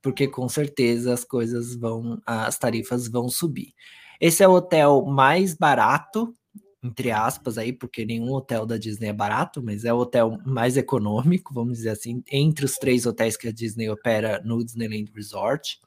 [0.03, 3.75] porque com certeza as coisas vão, as tarifas vão subir.
[4.21, 6.35] Esse é o hotel mais barato
[6.83, 10.77] entre aspas aí, porque nenhum hotel da Disney é barato, mas é o hotel mais
[10.77, 15.81] econômico, vamos dizer assim, entre os três hotéis que a Disney opera no Disneyland Resort.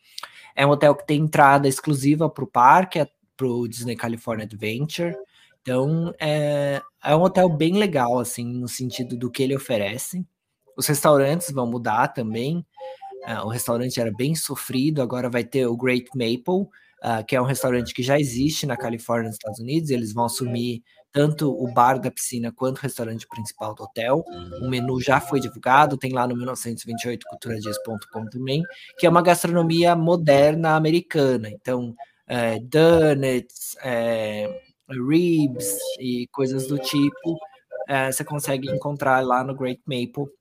[0.56, 4.46] É um hotel que tem entrada exclusiva para o parque, é para o Disney California
[4.46, 5.16] Adventure.
[5.62, 10.26] Então, é, é um hotel bem legal, assim, no sentido do que ele oferece.
[10.76, 12.66] Os restaurantes vão mudar também.
[13.28, 16.68] Uh, o restaurante era bem sofrido, agora vai ter o Great Maple,
[17.04, 19.90] uh, que é um restaurante que já existe na Califórnia, nos Estados Unidos.
[19.90, 24.24] Eles vão assumir tanto o bar da piscina quanto o restaurante principal do hotel.
[24.62, 28.64] O menu já foi divulgado, tem lá no 1928culturadias.com também,
[28.98, 31.50] que é uma gastronomia moderna americana.
[31.50, 31.94] Então,
[32.28, 34.48] é, donuts, é,
[34.90, 37.38] ribs e coisas do tipo,
[37.88, 40.32] é, você consegue encontrar lá no Great Maple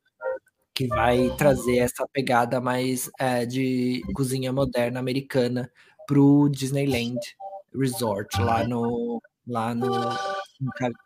[0.73, 5.71] que vai trazer essa pegada mais é, de cozinha moderna americana
[6.11, 7.21] pro Disneyland
[7.73, 9.89] Resort lá no lá no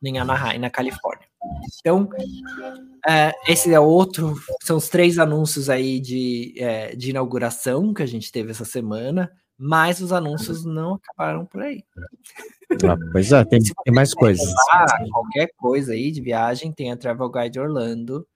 [0.02, 1.26] em Anaheim, na Califórnia.
[1.78, 2.08] Então,
[3.06, 8.06] É, esse é outro, são os três anúncios aí de, é, de inauguração que a
[8.06, 11.84] gente teve essa semana, mas os anúncios não acabaram por aí.
[12.82, 14.50] Ah, pois é, tem, tem mais coisas.
[15.12, 18.26] Qualquer coisa aí de viagem, tem a Travel Guide Orlando,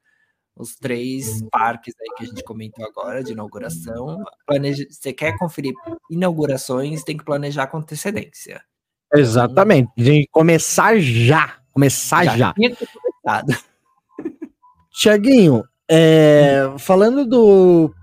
[0.58, 4.24] os três parques aí que a gente comentou agora de inauguração.
[4.46, 5.72] Planeja, você quer conferir
[6.10, 8.62] inaugurações, tem que planejar com antecedência.
[9.14, 11.58] Exatamente, tem que começar já.
[11.72, 12.36] Começar já.
[12.36, 12.54] já.
[12.54, 12.76] Tinha.
[14.90, 17.94] Tiaguinho, é, falando do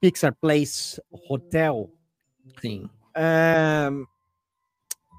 [0.00, 1.90] Pixar Place Hotel,
[2.60, 2.88] sim.
[3.16, 3.88] É,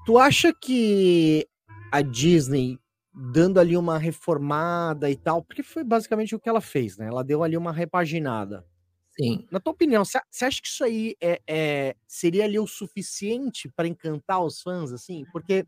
[0.06, 1.46] tu acha que
[1.90, 2.78] a Disney
[3.14, 7.06] dando ali uma reformada e tal, porque foi basicamente o que ela fez, né?
[7.06, 8.66] Ela deu ali uma repaginada.
[9.10, 9.46] Sim.
[9.50, 13.86] Na tua opinião, você acha que isso aí é, é seria ali o suficiente para
[13.86, 15.24] encantar os fãs, assim?
[15.30, 15.64] Porque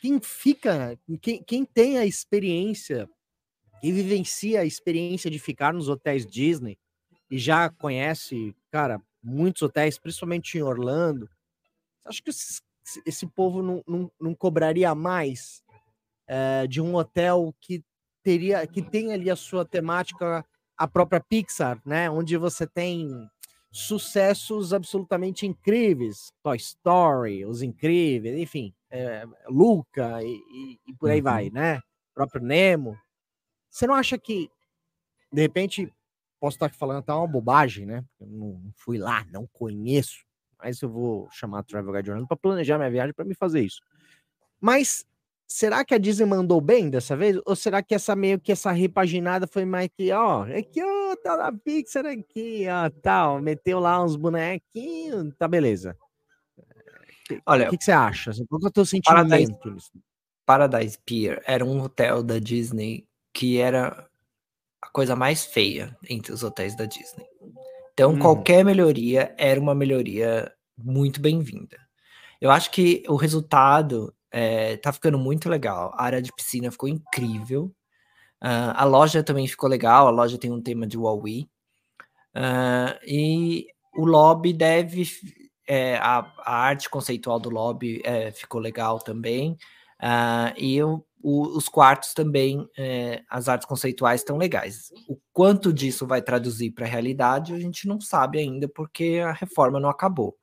[0.00, 3.08] quem fica, quem, quem tem a experiência
[3.82, 6.78] e vivencia a experiência de ficar nos hotéis Disney
[7.28, 11.28] e já conhece, cara, muitos hotéis, principalmente em Orlando,
[12.04, 12.60] acho que esse,
[13.04, 15.64] esse povo não, não, não, cobraria mais
[16.34, 17.84] é, de um hotel que
[18.22, 20.42] teria, que tem ali a sua temática,
[20.74, 22.08] a própria Pixar, né?
[22.08, 23.28] Onde você tem
[23.70, 31.18] sucessos absolutamente incríveis, Toy Story, Os Incríveis, enfim, é, Luca e, e, e por aí
[31.18, 31.24] uhum.
[31.24, 31.76] vai, né?
[31.76, 32.96] O próprio Nemo.
[33.68, 34.48] Você não acha que,
[35.30, 35.92] de repente,
[36.40, 38.02] posso estar falando até uma bobagem, né?
[38.18, 40.24] Eu não fui lá, não conheço,
[40.58, 43.60] mas eu vou chamar a Travel Guide Orlando para planejar minha viagem para me fazer
[43.60, 43.82] isso.
[44.58, 45.04] Mas
[45.46, 47.38] será que a Disney mandou bem dessa vez?
[47.44, 51.36] Ou será que essa meio que essa repaginada foi mais que, ó, aqui, ó, tá
[51.36, 55.96] na Pixar aqui, ó, tal, meteu lá uns bonequinhos, tá beleza.
[57.46, 58.32] Olha, o que, que, você acha?
[58.48, 59.54] Qual é o teu sentimento Paradise,
[60.44, 64.06] Paradise Pier era um hotel da Disney que era
[64.82, 67.24] a coisa mais feia entre os hotéis da Disney.
[67.94, 68.18] Então, hum.
[68.18, 71.78] qualquer melhoria era uma melhoria muito bem-vinda.
[72.40, 75.92] Eu acho que o resultado é, tá ficando muito legal.
[75.94, 77.72] A área de piscina ficou incrível.
[78.42, 80.06] Uh, a loja também ficou legal.
[80.06, 81.48] A loja tem um tema de Huawei.
[82.34, 85.04] Uh, e o lobby deve.
[85.68, 89.52] É, a, a, arte conceitual do lobby é, ficou legal também.
[90.02, 94.90] Uh, e eu, o, os quartos também, é, as artes conceituais estão legais.
[95.08, 99.32] O quanto disso vai traduzir para a realidade, a gente não sabe ainda, porque a
[99.32, 100.36] reforma não acabou.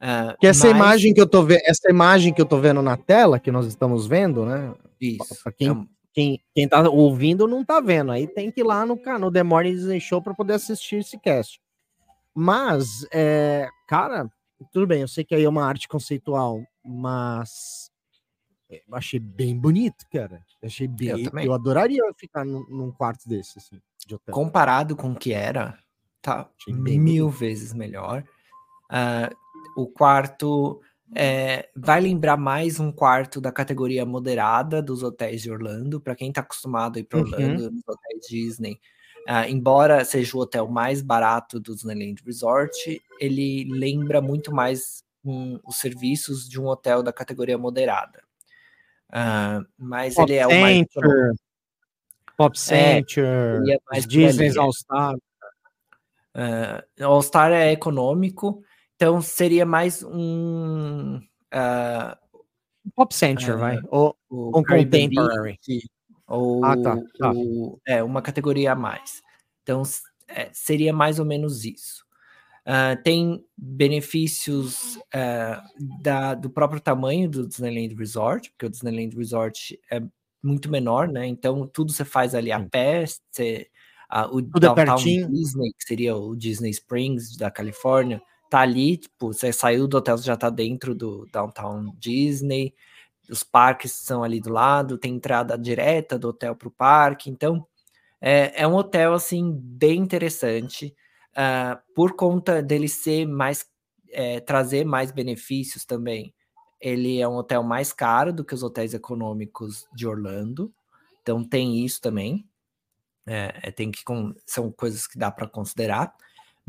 [0.00, 0.76] Uh, que essa mas...
[0.76, 3.66] imagem que eu tô vendo, essa imagem que eu tô vendo na tela, que nós
[3.66, 4.74] estamos vendo, né?
[5.00, 5.42] Isso.
[5.42, 5.86] Pra quem, é...
[6.12, 8.12] quem, quem tá ouvindo não tá vendo.
[8.12, 11.18] Aí tem que ir lá no, no The Morning Disney Show para poder assistir esse
[11.18, 11.60] cast.
[12.34, 14.30] Mas, é, cara,
[14.72, 17.90] tudo bem, eu sei que aí é uma arte conceitual, mas
[18.68, 20.44] eu achei bem bonito, cara.
[20.62, 21.08] Eu achei bem.
[21.24, 24.34] Eu, eu adoraria ficar num, num, quarto desse, assim, de hotel.
[24.34, 25.78] Comparado com o que era,
[26.20, 27.30] tá mil bonito.
[27.30, 28.22] vezes melhor.
[28.90, 29.34] Uh,
[29.76, 30.80] o quarto
[31.14, 36.00] é, vai lembrar mais um quarto da categoria moderada dos hotéis de Orlando.
[36.00, 37.24] Para quem está acostumado a ir para uhum.
[37.24, 37.70] Orlando, uhum.
[37.70, 38.80] nos hotéis Disney,
[39.28, 45.60] Uh, embora seja o hotel mais barato do Disneyland Resort, ele lembra muito mais um,
[45.66, 48.22] os serviços de um hotel da categoria moderada.
[49.10, 50.86] Uh, mas Pop ele é o mais.
[52.38, 55.14] Pop Center, é, é mais Disney All Star.
[56.34, 58.64] Uh, All Star é econômico,
[58.98, 61.18] então seria mais um.
[61.54, 62.18] Uh,
[62.96, 63.78] Pop Center, vai.
[63.90, 65.56] Ou, o Contemporary.
[66.26, 67.30] Ou, ah, tá, tá.
[67.30, 69.22] Ou, é, uma categoria a mais.
[69.62, 69.84] Então
[70.26, 72.04] é, seria mais ou menos isso.
[72.66, 75.62] Uh, tem benefícios uh,
[76.02, 80.02] da, do próprio tamanho do Disneyland Resort, porque o Disneyland Resort é
[80.42, 81.24] muito menor, né?
[81.24, 83.68] Então tudo você faz ali a pé, você,
[84.12, 88.60] uh, o tudo é Downtown é Disney, que seria o Disney Springs da Califórnia, tá
[88.60, 92.74] ali, tipo, você saiu do hotel, você já tá dentro do Downtown Disney,
[93.30, 97.66] os parques são ali do lado, tem entrada direta do hotel para o parque, então
[98.20, 100.94] é, é um hotel assim bem interessante
[101.32, 103.66] uh, por conta dele ser mais
[104.10, 106.34] é, trazer mais benefícios também.
[106.80, 110.72] Ele é um hotel mais caro do que os hotéis econômicos de Orlando,
[111.22, 112.48] então tem isso também.
[113.26, 114.02] É, é tem que
[114.46, 116.14] são coisas que dá para considerar,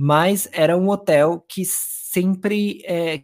[0.01, 3.23] mas era um hotel que sempre é,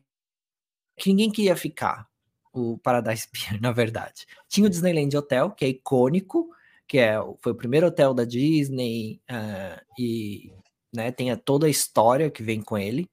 [0.98, 2.06] que ninguém queria ficar.
[2.52, 4.26] O Paradise Pier, na verdade.
[4.50, 6.50] Tinha o Disneyland Hotel, que é icônico,
[6.86, 10.54] que é, foi o primeiro hotel da Disney uh, e
[10.96, 11.12] né?
[11.12, 13.10] Tem toda a história que vem com ele.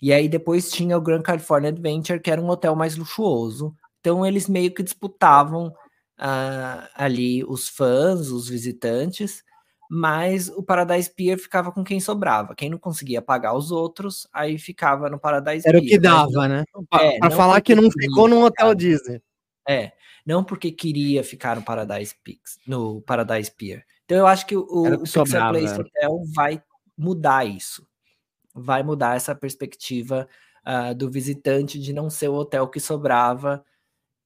[0.00, 3.74] E aí depois tinha o Grand California Adventure, que era um hotel mais luxuoso.
[4.00, 9.42] Então eles meio que disputavam uh, ali os fãs, os visitantes,
[9.90, 12.54] mas o Paradise Pier ficava com quem sobrava.
[12.54, 15.86] Quem não conseguia pagar os outros, aí ficava no Paradise Era Pier.
[15.86, 16.64] o que dava, né?
[16.94, 19.20] É, pra falar que não ficou num hotel Disney.
[19.68, 19.92] É,
[20.24, 23.84] não porque queria ficar no Paradise Pix, no Paradise Pier.
[24.04, 26.62] Então eu acho que o, o Pixar Place Hotel vai
[26.96, 27.86] mudar isso.
[28.54, 30.28] Vai mudar essa perspectiva
[30.66, 33.64] uh, do visitante de não ser o hotel que sobrava,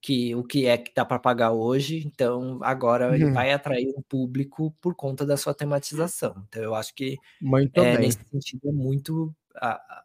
[0.01, 2.03] que o que é que dá para pagar hoje.
[2.05, 3.15] Então agora uhum.
[3.15, 6.43] ele vai atrair um público por conta da sua tematização.
[6.47, 10.03] Então eu acho que muito é, nesse sentido é muito a,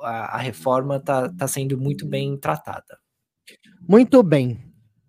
[0.00, 2.98] a, a reforma está tá sendo muito bem tratada.
[3.88, 4.60] Muito bem.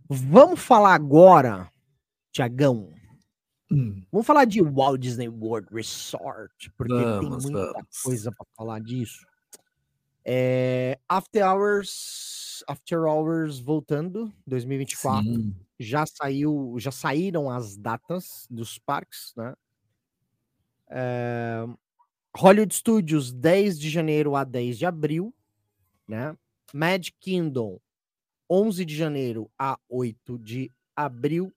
[0.08, 1.70] Vamos falar agora,
[2.32, 2.94] Tiagão.
[3.70, 4.06] Hum.
[4.12, 8.02] Vamos falar de Walt Disney World Resort, porque vamos, tem muita vamos.
[8.02, 9.26] coisa para falar disso.
[10.24, 15.24] É, After Hours, After Hours voltando, 2024.
[15.24, 15.56] Sim.
[15.80, 19.54] Já saiu, já saíram as datas dos parques, né?
[20.90, 21.66] É,
[22.36, 25.34] Hollywood Studios, 10 de janeiro a 10 de abril,
[26.08, 26.36] né?
[26.74, 27.80] Mad Kingdom,
[28.50, 31.54] 11 de janeiro a 8 de abril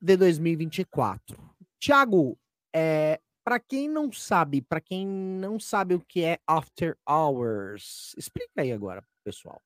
[0.00, 1.38] de 2024.
[1.78, 2.38] Tiago,
[2.74, 8.62] é, para quem não sabe, para quem não sabe o que é After Hours, explica
[8.62, 9.60] aí agora, pessoal.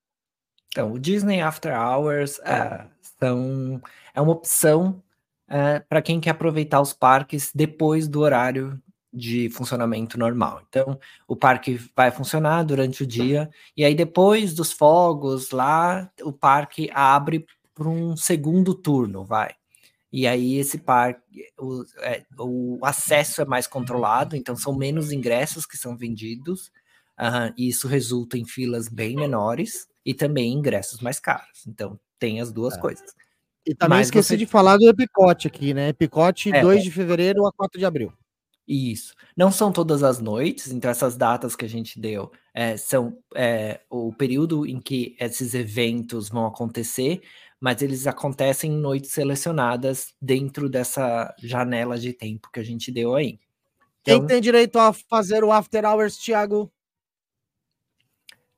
[0.69, 2.85] Então, o Disney After Hours é,
[3.19, 3.81] são,
[4.13, 5.01] é uma opção
[5.47, 8.79] é, para quem quer aproveitar os parques depois do horário
[9.11, 10.61] de funcionamento normal.
[10.69, 16.31] Então, o parque vai funcionar durante o dia e aí depois dos fogos lá, o
[16.31, 19.55] parque abre para um segundo turno, vai.
[20.11, 21.21] E aí esse parque,
[21.57, 26.67] o, é, o acesso é mais controlado, então são menos ingressos que são vendidos,
[27.19, 31.65] uh, e isso resulta em filas bem menores e também ingressos mais caros.
[31.67, 32.79] Então tem as duas é.
[32.79, 33.15] coisas.
[33.65, 34.37] E também Mas esqueci você...
[34.37, 35.89] de falar do Epicote aqui, né?
[35.89, 38.11] Epicote é, 2 de fevereiro a 4 de abril.
[38.67, 39.15] Isso.
[39.35, 43.81] Não são todas as noites, então essas datas que a gente deu é, são é,
[43.89, 47.21] o período em que esses eventos vão acontecer,
[47.59, 53.15] mas eles acontecem em noites selecionadas dentro dessa janela de tempo que a gente deu
[53.15, 53.39] aí.
[54.01, 56.71] Então, Quem tem direito a fazer o After Hours, Thiago?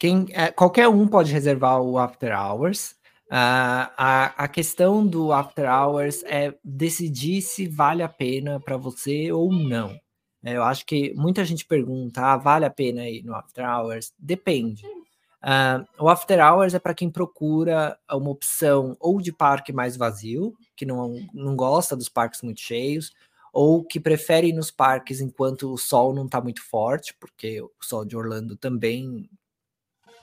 [0.01, 2.93] Quem, é, qualquer um pode reservar o After Hours.
[3.27, 9.31] Uh, a, a questão do After Hours é decidir se vale a pena para você
[9.31, 9.95] ou não.
[10.43, 14.11] É, eu acho que muita gente pergunta: ah, vale a pena ir no After Hours?
[14.17, 14.87] Depende.
[14.87, 20.55] Uh, o After Hours é para quem procura uma opção ou de parque mais vazio,
[20.75, 23.13] que não, não gosta dos parques muito cheios,
[23.53, 27.69] ou que prefere ir nos parques enquanto o sol não está muito forte, porque o
[27.79, 29.29] sol de Orlando também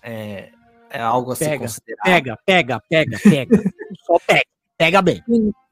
[0.03, 0.51] é,
[0.91, 2.03] é algo a pega, se considerar.
[2.05, 3.63] Pega, pega, pega, pega.
[4.07, 4.45] Só pega.
[4.79, 5.21] Pega bem.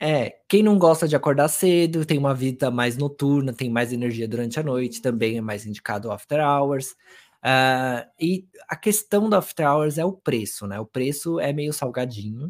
[0.01, 4.27] É, quem não gosta de acordar cedo, tem uma vida mais noturna, tem mais energia
[4.27, 6.91] durante a noite, também é mais indicado after hours.
[7.37, 10.81] Uh, e a questão do after hours é o preço, né?
[10.81, 12.49] O preço é meio salgadinho,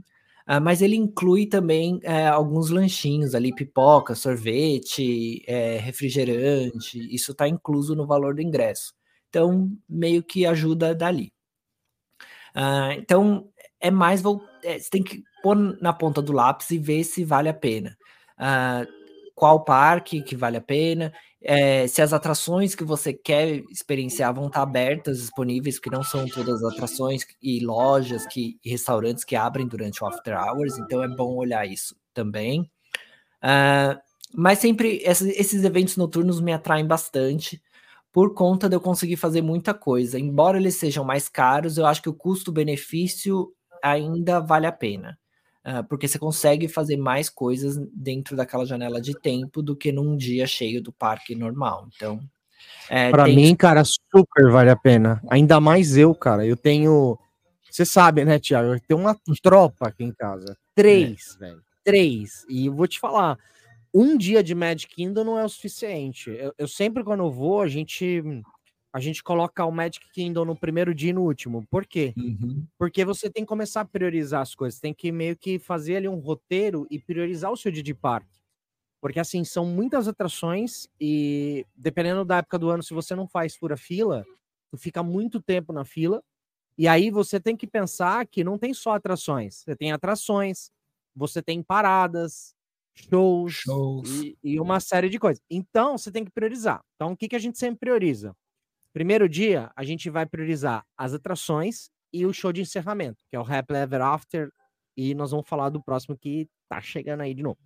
[0.48, 7.46] uh, mas ele inclui também uh, alguns lanchinhos ali, pipoca, sorvete, é, refrigerante, isso está
[7.46, 8.94] incluso no valor do ingresso.
[9.28, 11.35] Então, meio que ajuda dali.
[12.56, 13.48] Uh, então,
[13.80, 14.22] é mais.
[14.64, 17.96] É, você tem que pôr na ponta do lápis e ver se vale a pena.
[18.38, 18.86] Uh,
[19.34, 24.46] qual parque que vale a pena, é, se as atrações que você quer experienciar vão
[24.46, 29.36] estar abertas, disponíveis, porque não são todas as atrações e lojas que, e restaurantes que
[29.36, 32.62] abrem durante o after hours, então é bom olhar isso também.
[33.42, 34.00] Uh,
[34.34, 37.62] mas sempre esses, esses eventos noturnos me atraem bastante
[38.16, 40.18] por conta de eu conseguir fazer muita coisa.
[40.18, 43.52] Embora eles sejam mais caros, eu acho que o custo-benefício
[43.82, 45.18] ainda vale a pena.
[45.62, 50.16] Uh, porque você consegue fazer mais coisas dentro daquela janela de tempo do que num
[50.16, 51.88] dia cheio do parque normal.
[51.94, 52.18] Então,
[52.88, 53.36] é, para tem...
[53.36, 55.20] mim, cara, super vale a pena.
[55.28, 56.46] Ainda mais eu, cara.
[56.46, 57.18] Eu tenho.
[57.70, 58.72] Você sabe, né, Tiago?
[58.72, 60.56] Eu tenho uma tropa aqui em casa.
[60.74, 61.38] Três, é.
[61.40, 61.62] velho.
[61.84, 62.46] Três.
[62.48, 63.36] E eu vou te falar
[63.98, 66.28] um dia de Magic Kingdom não é o suficiente.
[66.30, 68.22] Eu, eu, sempre, quando eu vou, a gente
[68.92, 71.66] a gente coloca o Magic Kingdom no primeiro dia e no último.
[71.70, 72.14] Por quê?
[72.16, 72.66] Uhum.
[72.78, 74.80] Porque você tem que começar a priorizar as coisas.
[74.80, 78.38] Tem que meio que fazer ali um roteiro e priorizar o seu dia de parque.
[78.98, 83.54] Porque, assim, são muitas atrações e, dependendo da época do ano, se você não faz
[83.54, 84.24] fura-fila,
[84.70, 86.22] tu fica muito tempo na fila.
[86.78, 89.56] E aí você tem que pensar que não tem só atrações.
[89.56, 90.70] Você tem atrações,
[91.14, 92.55] você tem paradas,
[92.96, 94.10] shows, shows.
[94.22, 95.42] E, e, uma série de coisas.
[95.50, 96.82] Então, você tem que priorizar.
[96.94, 98.34] Então, o que, que a gente sempre prioriza?
[98.92, 103.38] Primeiro dia, a gente vai priorizar as atrações e o show de encerramento, que é
[103.38, 104.50] o Happy Ever After
[104.96, 107.58] e nós vamos falar do próximo que tá chegando aí de novo.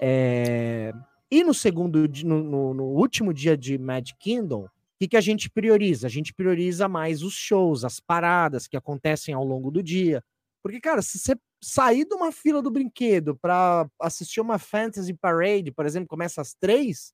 [0.00, 0.92] É...
[1.30, 5.20] E no segundo, no, no, no, último dia de Mad Kingdom, o que, que a
[5.20, 6.06] gente prioriza?
[6.06, 10.22] A gente prioriza mais os shows, as paradas que acontecem ao longo do dia.
[10.62, 15.72] Porque, cara, se você sair de uma fila do brinquedo para assistir uma Fantasy Parade,
[15.72, 17.12] por exemplo, começa às três,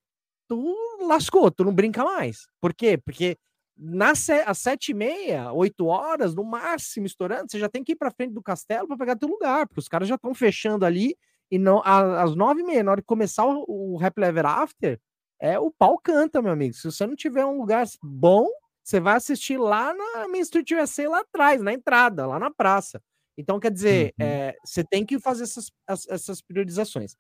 [0.49, 2.47] tu lascou, tu não brinca mais.
[2.61, 2.99] Por quê?
[2.99, 3.37] Porque
[3.77, 7.97] nas às sete e meia, oito horas, no máximo estourando, você já tem que ir
[7.97, 11.17] para frente do castelo para pegar teu lugar, porque os caras já estão fechando ali
[11.51, 15.01] e não às nove e meia, na hora de começar o, o Happy Ever After,
[15.41, 16.75] é o pau canta, meu amigo.
[16.75, 18.49] Se você não tiver um lugar bom,
[18.83, 23.03] você vai assistir lá na Main Street USA, lá atrás, na entrada, lá na praça.
[23.37, 24.27] Então, quer dizer, uhum.
[24.27, 25.71] é, você tem que fazer essas,
[26.09, 27.17] essas priorizações.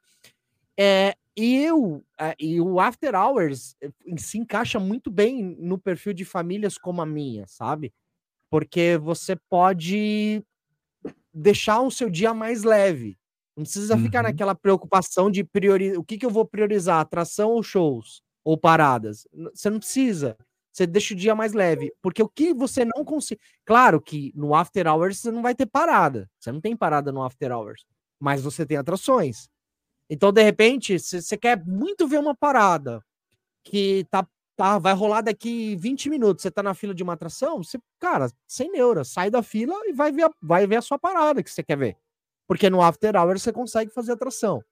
[0.78, 6.12] É, e eu, é, e o After Hours eh, se encaixa muito bem no perfil
[6.12, 7.92] de famílias como a minha, sabe?
[8.50, 10.42] Porque você pode
[11.32, 13.18] deixar o seu dia mais leve.
[13.56, 14.02] Não precisa uhum.
[14.02, 15.98] ficar naquela preocupação de priorizar.
[15.98, 17.00] O que, que eu vou priorizar?
[17.00, 18.22] Atração ou shows?
[18.44, 19.26] Ou paradas?
[19.54, 20.36] Você não precisa.
[20.74, 21.94] Você deixa o dia mais leve.
[22.02, 23.40] Porque o que você não consegue.
[23.64, 26.28] Claro que no After Hours você não vai ter parada.
[26.38, 27.86] Você não tem parada no After Hours.
[28.18, 29.48] Mas você tem atrações.
[30.10, 33.00] Então, de repente, se você quer muito ver uma parada
[33.62, 37.62] que tá, tá, vai rolar daqui 20 minutos, você tá na fila de uma atração,
[37.62, 40.98] você, cara, sem neura, sai da fila e vai ver, a, vai ver a sua
[40.98, 41.96] parada que você quer ver.
[42.46, 44.62] Porque no After Hours você consegue fazer atração.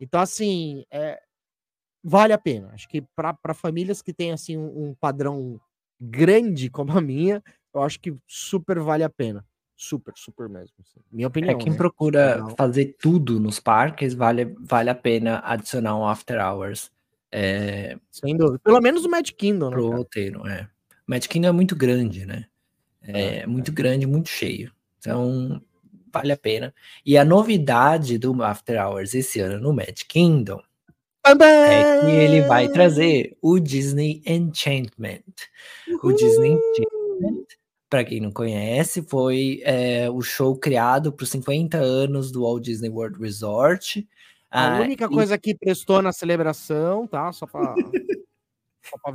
[0.00, 1.20] Então, assim, é,
[2.02, 2.70] vale a pena.
[2.72, 5.60] Acho que para famílias que têm assim um, um, padrão
[6.00, 7.42] grande como a minha,
[7.74, 9.44] eu acho que super vale a pena.
[9.76, 10.74] Super, super mesmo.
[10.80, 11.00] Assim.
[11.10, 11.54] Minha opinião.
[11.54, 11.76] É quem né?
[11.76, 16.90] procura fazer tudo nos parques, vale, vale a pena adicionar um After Hours.
[17.32, 17.96] É...
[18.10, 18.58] Sem dúvida.
[18.58, 19.76] Pelo menos o Mad Kingdom, né?
[19.76, 20.68] Pro roteiro, é.
[21.06, 22.44] O Mad Kingdom é muito grande, né?
[23.02, 23.74] É, é muito é.
[23.74, 24.70] grande, muito cheio.
[24.98, 25.62] Então,
[26.12, 26.74] vale a pena.
[27.06, 30.60] E a novidade do After Hours esse ano no Mad Kingdom
[31.26, 35.22] é que ele vai trazer o Disney Enchantment.
[35.88, 36.12] Uhul.
[36.12, 37.46] O Disney Enchantment,
[37.88, 42.62] para quem não conhece, foi é, o show criado para os 50 anos do Walt
[42.62, 44.06] Disney World Resort.
[44.50, 45.08] A ah, única e...
[45.08, 47.30] coisa que prestou na celebração, tá?
[47.32, 47.74] Só para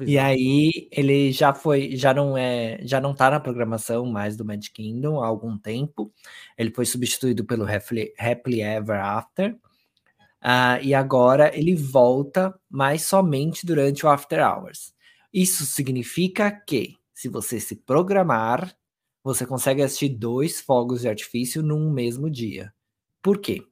[0.05, 4.45] E aí ele já foi, já não é, já não tá na programação mais do
[4.45, 6.13] Mad Kingdom há algum tempo.
[6.57, 9.57] Ele foi substituído pelo Happily, Happily Ever After.
[10.45, 14.93] Uh, e agora ele volta, mas somente durante o After Hours.
[15.33, 18.77] Isso significa que, se você se programar,
[19.23, 22.71] você consegue assistir dois fogos de artifício num mesmo dia.
[23.23, 23.63] Por quê?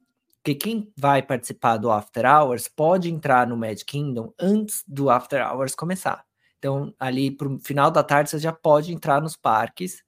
[0.42, 5.48] Porque quem vai participar do After Hours pode entrar no Mad Kingdom antes do After
[5.48, 6.24] Hours começar.
[6.58, 10.02] Então, ali pro final da tarde, você já pode entrar nos parques.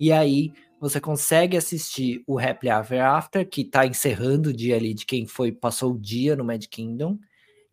[0.00, 0.50] E aí,
[0.80, 5.26] você consegue assistir o Happy Ever After, que está encerrando o dia ali de quem
[5.26, 7.18] foi passou o dia no Mad Kingdom.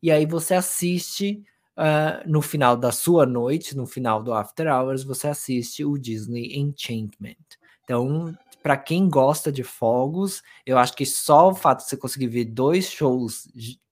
[0.03, 1.41] E aí você assiste
[1.77, 6.57] uh, no final da sua noite, no final do After Hours, você assiste o Disney
[6.57, 7.35] Enchantment.
[7.83, 12.27] Então, para quem gosta de fogos, eu acho que só o fato de você conseguir
[12.27, 13.47] ver dois shows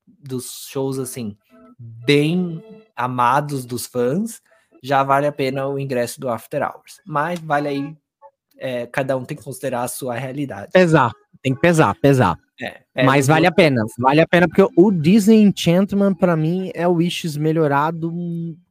[0.05, 1.37] dos shows assim
[1.77, 2.63] bem
[2.95, 4.41] amados dos fãs,
[4.81, 7.01] já vale a pena o ingresso do After Hours.
[7.05, 7.97] Mas vale aí,
[8.57, 10.71] é, cada um tem que considerar a sua realidade.
[10.71, 12.37] Pesar, tem que pesar, pesar.
[12.61, 16.71] É, é Mas vale a pena, vale a pena, porque o Disney Enchantment, para mim,
[16.73, 18.13] é o Wishes melhorado.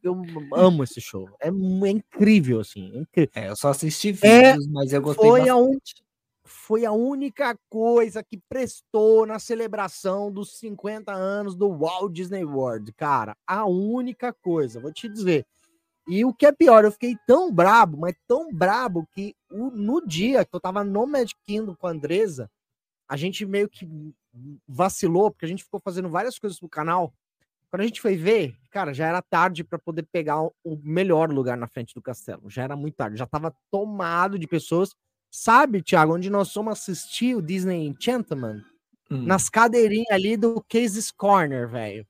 [0.03, 0.23] Eu
[0.55, 1.29] amo esse show.
[1.41, 2.93] É, é incrível, assim.
[2.95, 3.31] É, incrível.
[3.35, 5.95] é eu só assisti é, vídeos, mas eu gostei foi bastante.
[5.99, 6.05] A
[6.47, 12.93] foi a única coisa que prestou na celebração dos 50 anos do Walt Disney World,
[12.93, 13.37] cara.
[13.47, 15.47] A única coisa, vou te dizer.
[16.07, 20.07] E o que é pior, eu fiquei tão brabo, mas tão brabo que o, no
[20.07, 22.51] dia que eu tava no Magic Kingdom com a Andresa,
[23.09, 23.89] a gente meio que
[24.67, 27.13] vacilou, porque a gente ficou fazendo várias coisas pro canal.
[27.71, 30.53] Quando a gente foi ver, cara, já era tarde para poder pegar o
[30.83, 32.51] melhor lugar na frente do castelo.
[32.51, 34.95] Já era muito tarde, já tava tomado de pessoas.
[35.31, 38.63] Sabe, Thiago, onde nós fomos assistir o Disney Enchantment?
[39.11, 39.25] Hum.
[39.25, 42.07] Nas cadeirinhas ali do Cases Corner, velho.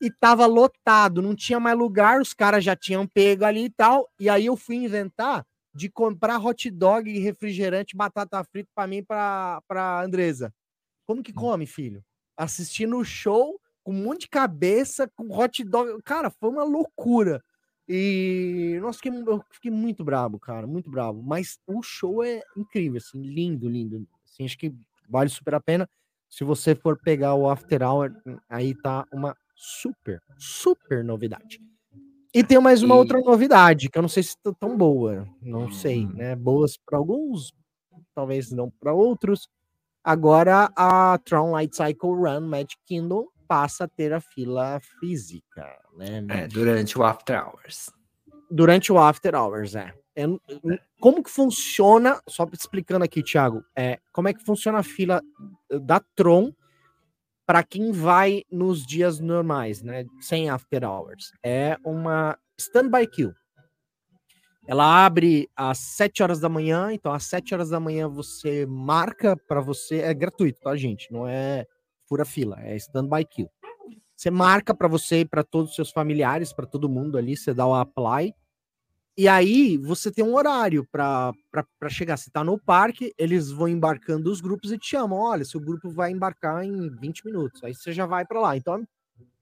[0.00, 4.08] E tava lotado, não tinha mais lugar, os caras já tinham pego ali e tal.
[4.20, 5.44] E aí eu fui inventar
[5.74, 10.52] de comprar hot dog e refrigerante, batata frita para mim pra, pra Andresa.
[11.06, 11.36] Como que hum.
[11.36, 12.02] come, filho?
[12.36, 16.02] Assistindo o show com um monte de cabeça, com hot dog.
[16.02, 17.42] Cara, foi uma loucura.
[17.88, 21.22] E nossa, fiquei, eu fiquei muito bravo, cara, muito bravo.
[21.22, 24.06] Mas o show é incrível, assim, lindo, lindo.
[24.24, 24.74] Assim, acho que
[25.08, 25.88] vale super a pena.
[26.28, 28.12] Se você for pegar o After Hour,
[28.48, 31.58] aí tá uma super, super novidade.
[32.34, 32.98] E tem mais uma e...
[32.98, 36.12] outra novidade, que eu não sei se tá tão boa, não sei, hum.
[36.12, 36.36] né?
[36.36, 37.52] Boas para alguns,
[38.14, 39.48] talvez não para outros.
[40.04, 46.24] Agora a Tron Light Cycle Run Magic Kingdom passa a ter a fila física, né?
[46.28, 47.90] É, durante o After Hours.
[48.50, 49.92] Durante o After Hours, é.
[50.14, 50.26] é
[51.00, 55.22] como que funciona, só explicando aqui, Thiago, é, como é que funciona a fila
[55.82, 56.52] da Tron
[57.46, 60.04] para quem vai nos dias normais, né?
[60.20, 61.30] Sem After Hours.
[61.42, 63.32] É uma standby queue.
[64.66, 69.36] Ela abre às 7 horas da manhã, então às 7 horas da manhã você marca
[69.36, 71.12] para você, é gratuito, tá, gente?
[71.12, 71.64] Não é
[72.08, 73.48] fura fila, é standby queue.
[74.16, 77.54] Você marca para você e para todos os seus familiares, para todo mundo ali, você
[77.54, 78.34] dá o apply.
[79.18, 81.32] E aí você tem um horário para
[81.88, 82.18] chegar.
[82.18, 85.18] Você tá no parque, eles vão embarcando os grupos e te chamam.
[85.18, 87.64] Olha, seu grupo vai embarcar em 20 minutos.
[87.64, 88.56] Aí você já vai para lá.
[88.56, 88.86] Então,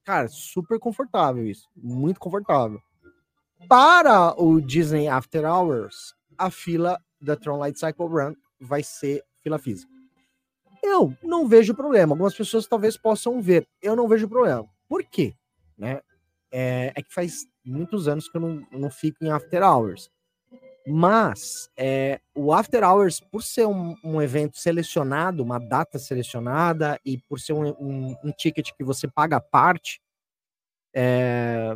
[0.05, 1.69] cara, super confortável isso.
[1.77, 2.81] Muito confortável.
[3.69, 9.59] Para o Disney After Hours, a fila da Tron Light Cycle Run vai ser fila
[9.59, 9.93] física.
[10.83, 12.13] Eu não vejo problema.
[12.13, 13.67] Algumas pessoas talvez possam ver.
[13.83, 14.69] Eu não vejo problema.
[14.89, 15.35] Por quê?
[15.77, 16.01] Né?
[16.57, 20.09] É, é que faz muitos anos que eu não, não fico em After Hours.
[20.87, 27.19] Mas é, o After Hours, por ser um, um, evento selecionado, uma data selecionada, e
[27.19, 30.01] por ser um, um, um ticket que você paga a parte,
[30.95, 31.75] é,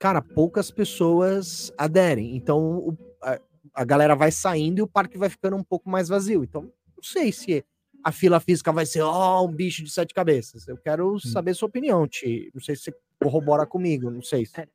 [0.00, 2.34] cara, poucas pessoas aderem.
[2.34, 3.38] Então o, a,
[3.72, 6.42] a, galera vai saindo e o parque vai ficando um pouco mais vazio.
[6.42, 7.64] Então, não sei se
[8.02, 10.66] a fila física vai ser ó, oh, um bicho de sete cabeças.
[10.68, 11.18] Eu quero hum.
[11.18, 12.50] saber sua opinião, Ti.
[12.54, 14.46] Não sei se você corrobora comigo, não sei.
[14.46, 14.60] Se...
[14.60, 14.68] É,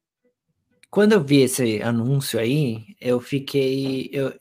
[0.90, 4.10] quando eu vi esse anúncio aí, eu fiquei.
[4.14, 4.34] Eu,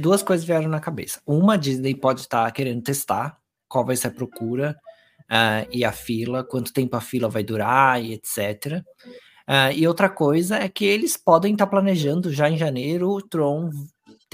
[0.00, 1.20] duas coisas vieram na cabeça.
[1.26, 4.76] Uma, a Disney pode estar querendo testar qual vai ser a procura
[5.30, 8.82] uh, e a fila, quanto tempo a fila vai durar e etc.
[9.48, 13.22] Uh, e outra coisa é que eles podem estar tá planejando já em janeiro o
[13.22, 13.70] Tron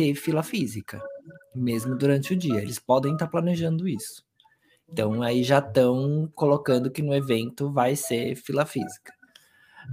[0.00, 1.02] ter fila física,
[1.54, 2.62] mesmo durante o dia.
[2.62, 4.24] Eles podem estar tá planejando isso.
[4.88, 9.12] Então aí já estão colocando que no evento vai ser fila física.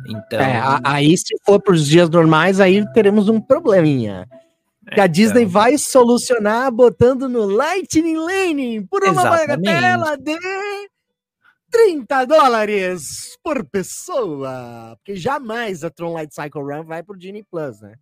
[0.07, 4.27] Então, é, aí se for para os dias normais, aí teremos um probleminha.
[4.93, 5.11] Que a então.
[5.11, 10.37] Disney vai solucionar botando no Lightning Lane por uma bagatela de
[11.69, 14.95] 30 dólares por pessoa.
[14.97, 17.95] Porque jamais a Tron Light Cycle Run vai pro Genie Plus, né?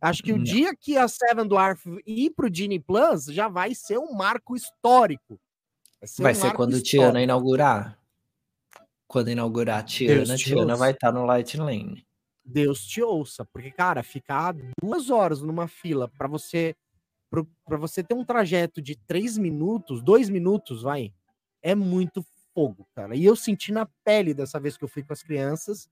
[0.00, 0.38] Acho que Não.
[0.38, 4.54] o dia que a Seven Dwarf ir pro Genie Plus já vai ser um marco
[4.54, 5.40] histórico.
[6.00, 7.98] Vai ser, vai um ser quando o Tiana inaugurar.
[9.06, 12.06] Quando inaugurar a Tiana, Tiana vai estar tá no Light Lane.
[12.44, 16.74] Deus te ouça, porque, cara, ficar duas horas numa fila para você
[17.66, 21.12] para você ter um trajeto de três minutos, dois minutos, vai,
[21.62, 22.24] é muito
[22.54, 23.14] fogo, cara.
[23.14, 25.90] E eu senti na pele dessa vez que eu fui com as crianças,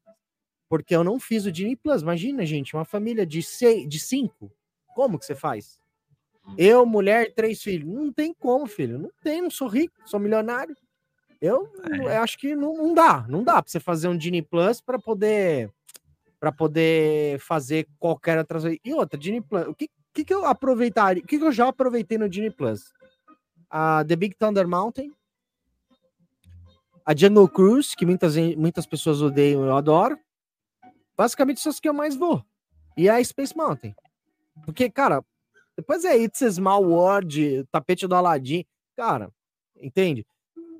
[0.68, 2.02] porque eu não fiz o Disney Plus.
[2.02, 4.50] Imagina, gente, uma família de, seis, de cinco.
[4.94, 5.80] Como que você faz?
[6.56, 7.92] Eu, mulher, três filhos.
[7.92, 8.98] Não tem como, filho.
[8.98, 10.76] Não tem, não sou rico, sou milionário.
[11.40, 12.16] Eu, é.
[12.16, 14.98] eu acho que não, não, dá, não dá para você fazer um Disney Plus para
[14.98, 15.70] poder
[16.38, 21.22] para poder fazer qualquer outra E outra, Disney Plus, o que, que, que eu aproveitaria?
[21.22, 22.92] O que, que eu já aproveitei no Disney Plus?
[23.70, 25.12] A The Big Thunder Mountain,
[27.04, 30.18] a Jungle Cruise, que muitas, muitas pessoas odeiam, eu adoro.
[31.16, 32.44] Basicamente, essas que eu mais vou.
[32.96, 33.94] E a Space Mountain.
[34.64, 35.24] Porque, cara,
[35.76, 38.64] depois é It's a Small World, tapete do Aladdin.
[38.96, 39.30] Cara,
[39.80, 40.26] entende?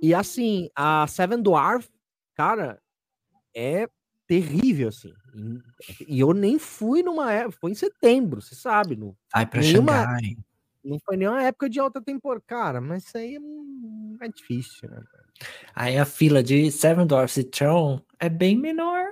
[0.01, 1.89] E assim, a Seven Dwarf,
[2.35, 2.81] cara,
[3.55, 3.89] é
[4.27, 5.13] terrível, assim.
[6.09, 8.97] E eu nem fui numa época, foi em setembro, você sabe.
[8.97, 10.37] No, Vai pra nenhuma, Xangai.
[10.83, 12.43] Não foi nenhuma época de alta temporada.
[12.47, 15.03] Cara, mas isso aí é, é difícil, né?
[15.75, 19.07] Aí a fila de Seven Dwarfs e Tron é bem menor.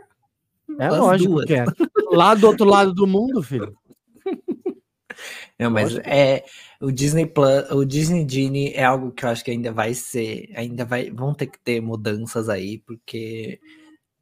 [0.79, 1.47] É lógico duas.
[1.47, 1.65] que é.
[2.11, 3.77] Lá do outro lado do mundo, filho.
[5.59, 6.45] Não, mas é
[6.81, 10.51] o Disney Plus, o Disney Genie é algo que eu acho que ainda vai ser,
[10.55, 13.61] ainda vai, vão ter que ter mudanças aí, porque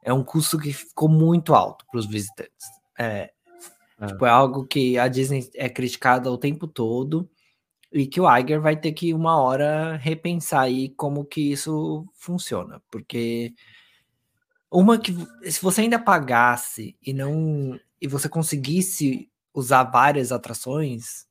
[0.05, 2.67] é um custo que ficou muito alto para os visitantes.
[2.99, 3.31] É,
[4.01, 4.07] é.
[4.07, 7.29] Tipo, é algo que a Disney é criticada o tempo todo
[7.93, 12.83] e que o Iger vai ter que uma hora repensar aí como que isso funciona,
[12.91, 13.55] porque
[14.73, 15.15] uma que
[15.51, 21.27] se você ainda pagasse e não e você conseguisse usar várias atrações,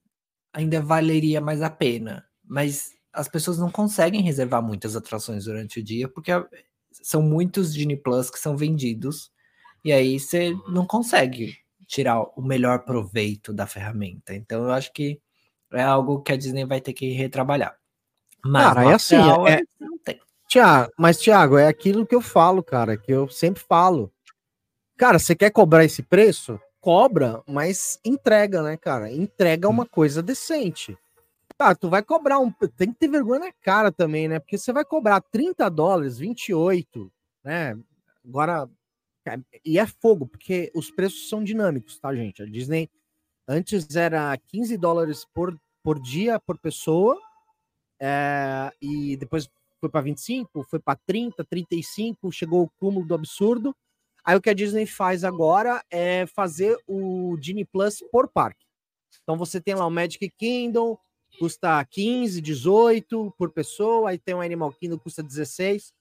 [0.54, 5.84] ainda valeria mais a pena, mas as pessoas não conseguem reservar muitas atrações durante o
[5.84, 6.32] dia porque
[6.92, 9.32] são muitos Genie Plus que são vendidos
[9.84, 14.34] e aí você não consegue tirar o melhor proveito da ferramenta.
[14.36, 15.20] Então eu acho que
[15.74, 17.76] é algo que a Disney vai ter que retrabalhar.
[18.46, 20.20] Mas cara, é assim, é, não tem.
[20.52, 24.12] Tiago, mas Thiago, é aquilo que eu falo, cara, que eu sempre falo.
[24.98, 26.60] Cara, você quer cobrar esse preço?
[26.82, 29.10] Cobra, mas entrega, né, cara?
[29.10, 30.98] Entrega uma coisa decente.
[31.58, 32.52] Tá, tu vai cobrar um.
[32.52, 34.40] Tem que ter vergonha na cara também, né?
[34.40, 37.10] Porque você vai cobrar 30 dólares, 28,
[37.46, 37.80] né?
[38.26, 38.70] Agora.
[39.26, 42.44] É, e é fogo, porque os preços são dinâmicos, tá, gente?
[42.44, 42.90] A Disney
[43.48, 47.18] antes era 15 dólares por, por dia, por pessoa,
[48.02, 49.48] é, e depois
[49.82, 53.76] foi para 25, foi para 30, 35, chegou o cúmulo do absurdo.
[54.24, 58.64] Aí o que a Disney faz agora é fazer o Disney Plus por parque.
[59.24, 60.98] Então você tem lá o Magic Kingdom,
[61.40, 65.92] custa 15, 18 por pessoa, aí tem o Animal Kingdom, custa 16.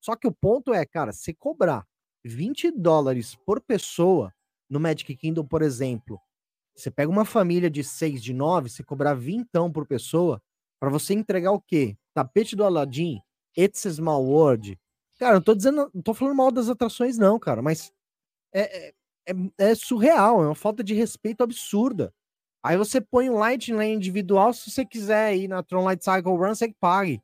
[0.00, 1.86] Só que o ponto é, cara, se cobrar
[2.24, 4.32] 20 dólares por pessoa
[4.68, 6.20] no Magic Kingdom, por exemplo,
[6.74, 10.42] você pega uma família de 6, de 9, você cobrar 20 por pessoa,
[10.82, 11.96] para você entregar o quê?
[12.12, 13.22] Tapete do Aladdin,
[13.56, 14.76] It's Small World.
[15.16, 17.92] Cara, não tô dizendo, não tô falando mal das atrações, não, cara, mas
[18.52, 18.94] é, é,
[19.28, 22.12] é, é surreal, é uma falta de respeito absurda.
[22.64, 26.36] Aí você põe um Lightning Lane individual, se você quiser ir na Tron Light Cycle
[26.36, 27.22] Run, você pague.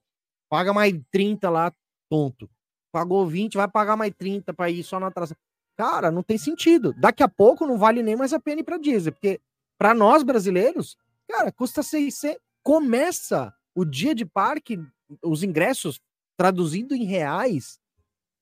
[0.49, 1.75] Paga mais 30 lá,
[2.09, 2.49] tonto.
[2.93, 5.37] Pagou 20, vai pagar mais 30 para ir só na atração.
[5.77, 6.95] Cara, não tem sentido.
[6.97, 9.41] Daqui a pouco não vale nem mais a pena ir para Disney, porque
[9.77, 10.97] para nós brasileiros,
[11.29, 12.41] cara, custa 600.
[12.69, 14.79] Começa o dia de parque,
[15.25, 15.99] os ingressos
[16.37, 17.81] traduzindo em reais,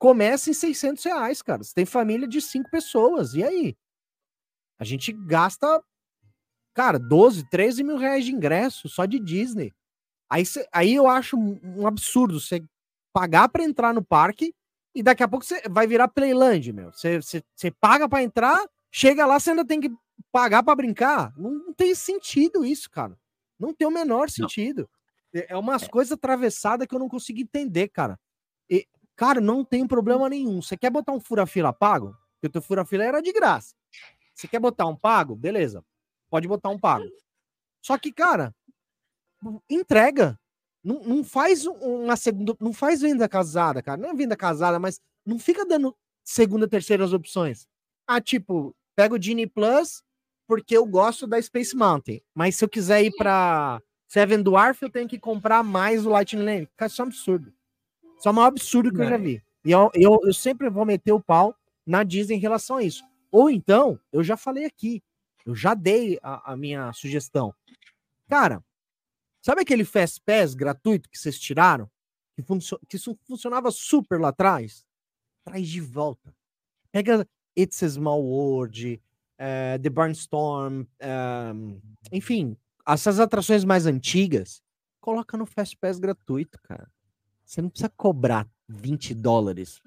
[0.01, 1.63] começa em 600 reais, cara.
[1.63, 3.77] Você tem família de cinco pessoas, e aí?
[4.81, 5.81] A gente gasta
[6.75, 9.73] Cara, 12, 13 mil reais de ingresso só de Disney.
[10.29, 12.61] Aí, cê, aí eu acho um absurdo você
[13.13, 14.53] pagar para entrar no parque
[14.93, 16.91] e daqui a pouco você vai virar Playland, meu.
[16.91, 18.59] Você, paga para entrar,
[18.91, 19.91] chega lá, você ainda tem que
[20.33, 21.33] pagar para brincar.
[21.39, 23.17] Não, não, tem sentido isso, cara.
[23.59, 24.89] Não tem o menor sentido.
[25.33, 25.41] Não.
[25.41, 25.89] É, é umas é.
[25.89, 28.19] coisas atravessadas que eu não consigo entender, cara.
[28.69, 30.63] E, cara, não tem problema nenhum.
[30.63, 32.17] Você quer botar um fura-fila pago?
[32.35, 33.75] Porque o teu fura-fila era de graça.
[34.35, 35.35] Você quer botar um pago?
[35.35, 35.85] Beleza
[36.31, 37.07] pode botar um pago.
[37.83, 38.55] Só que, cara,
[39.71, 40.39] entrega.
[40.83, 42.55] Não, não faz uma segunda.
[42.61, 44.01] Não faz venda casada, cara.
[44.01, 47.67] Não é venda casada, mas não fica dando segunda, terceiras opções.
[48.07, 50.03] Ah, tipo, pega o Genie Plus
[50.47, 52.21] porque eu gosto da Space Mountain.
[52.35, 56.45] Mas se eu quiser ir para Seven Dwarf, eu tenho que comprar mais o Lightning
[56.45, 56.69] Lane.
[56.77, 57.53] Cara, isso é um absurdo.
[58.19, 59.43] Isso é o maior absurdo que eu já vi.
[59.65, 63.05] E eu, eu, eu sempre vou meter o pau na Disney em relação a isso.
[63.31, 65.03] Ou então, eu já falei aqui,
[65.45, 67.53] eu já dei a, a minha sugestão.
[68.29, 68.65] Cara,
[69.43, 71.91] sabe aquele Fast Pass gratuito que vocês tiraram?
[72.35, 74.87] Que, funcio que isso funcionava super lá atrás?
[75.45, 76.35] Traz de volta.
[76.91, 77.27] Pega
[77.59, 79.03] It's a Small World,
[79.41, 80.85] uh, The Barnstorm,
[81.55, 81.81] um,
[82.13, 82.57] enfim,
[82.87, 84.63] essas atrações mais antigas,
[85.01, 86.91] coloca no Fast Pass gratuito, cara.
[87.45, 89.81] Você não precisa cobrar 20 dólares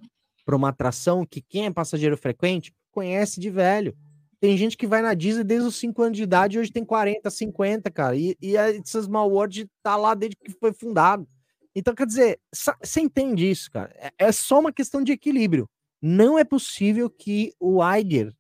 [0.46, 3.96] para uma atração que quem é passageiro frequente conhece de velho.
[4.40, 6.86] Tem gente que vai na Disney desde os 5 anos de idade e hoje tem
[6.86, 8.16] 40, 50, cara.
[8.16, 11.28] E, e a It's Small World tá lá desde que foi fundado.
[11.76, 12.40] Então, quer dizer,
[12.82, 13.94] você entende isso, cara?
[13.96, 15.70] É, é só uma questão de equilíbrio.
[16.02, 18.34] Não é possível que o Iger,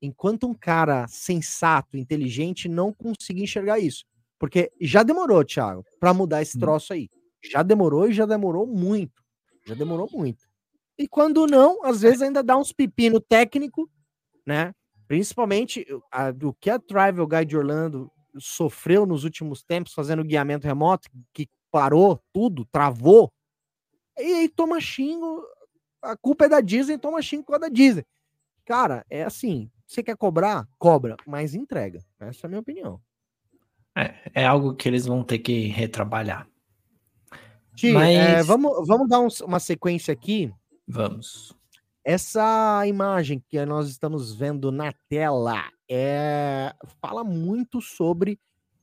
[0.00, 4.04] enquanto um cara sensato, inteligente, não consiga enxergar isso.
[4.38, 6.60] Porque já demorou, Thiago, para mudar esse hum.
[6.60, 7.10] troço aí.
[7.42, 9.22] Já demorou e já demorou muito.
[9.66, 10.48] Já demorou muito.
[10.98, 13.90] E quando não, às vezes ainda dá uns pepino técnico,
[14.46, 14.74] né?
[15.08, 21.08] Principalmente a, o que a Travel Guide Orlando sofreu nos últimos tempos fazendo guiamento remoto,
[21.32, 23.32] que parou tudo, travou.
[24.18, 25.42] E aí toma xingo,
[26.02, 28.04] a culpa é da Disney, toma xingo com a da Disney.
[28.64, 30.68] Cara, é assim, você quer cobrar?
[30.78, 32.00] Cobra, mas entrega.
[32.20, 33.00] Essa é a minha opinião.
[33.96, 36.48] É, é algo que eles vão ter que retrabalhar.
[37.74, 38.16] Ti, mas...
[38.16, 40.52] é, vamos, vamos dar um, uma sequência aqui.
[40.86, 41.56] Vamos.
[42.04, 48.38] Essa imagem que nós estamos vendo na tela é, fala muito sobre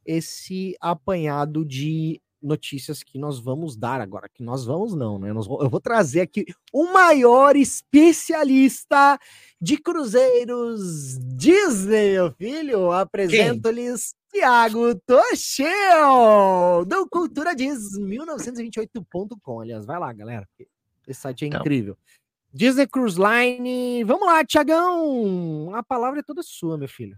[0.05, 4.30] esse apanhado de notícias que nós vamos dar agora.
[4.30, 5.34] Que nós vamos, não, né?
[5.34, 9.20] Nós, eu vou trazer aqui o maior especialista
[9.60, 12.92] de cruzeiros Disney, meu filho.
[12.92, 19.62] Apresento-lhes Tiago Toshio, do Cultura Diz 1928.com.
[19.62, 20.48] Aliás, vai lá, galera.
[21.08, 21.62] Esse site é então.
[21.62, 21.98] incrível.
[22.54, 24.04] Disney Cruise Line.
[24.04, 25.74] Vamos lá, Tiagão.
[25.74, 27.18] A palavra é toda sua, meu filho.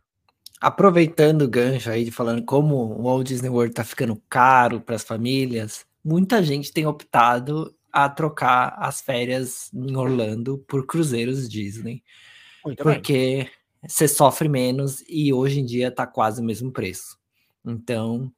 [0.60, 4.96] Aproveitando o gancho aí de falando como o Walt Disney World tá ficando caro para
[4.96, 12.04] as famílias, muita gente tem optado a trocar as férias em Orlando por cruzeiros Disney.
[12.64, 13.50] Muito porque
[13.88, 17.18] você sofre menos e hoje em dia tá quase o mesmo preço.
[17.66, 18.32] Então,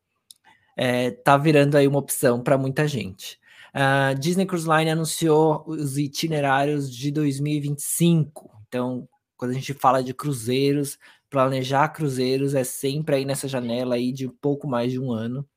[0.77, 3.39] é, tá virando aí uma opção para muita gente.
[3.73, 8.61] A Disney Cruise Line anunciou os itinerários de 2025.
[8.67, 9.07] Então,
[9.37, 10.97] quando a gente fala de cruzeiros,
[11.31, 15.47] planejar cruzeiros é sempre aí nessa janela aí de pouco mais de um ano.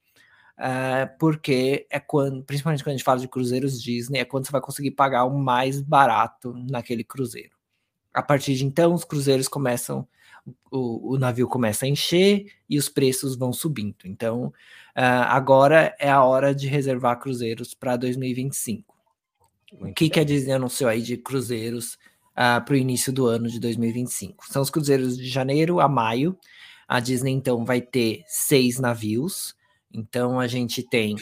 [0.58, 4.52] uh, porque é quando, principalmente quando a gente fala de cruzeiros Disney, é quando você
[4.52, 7.56] vai conseguir pagar o mais barato naquele cruzeiro.
[8.14, 10.06] A partir de então, os cruzeiros começam,
[10.70, 13.96] o, o navio começa a encher e os preços vão subindo.
[14.04, 14.46] Então,
[14.96, 18.94] uh, agora é a hora de reservar cruzeiros para 2025.
[19.72, 21.98] Muito o que, que a Disney anunciou aí de cruzeiros
[22.34, 24.46] uh, para o início do ano de 2025?
[24.46, 26.36] São os cruzeiros de janeiro a maio.
[26.86, 29.56] A Disney, então, vai ter seis navios.
[29.92, 31.16] Então, a gente tem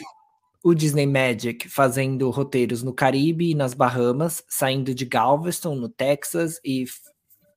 [0.63, 6.59] o Disney Magic fazendo roteiros no Caribe e nas Bahamas, saindo de Galveston, no Texas,
[6.63, 6.85] e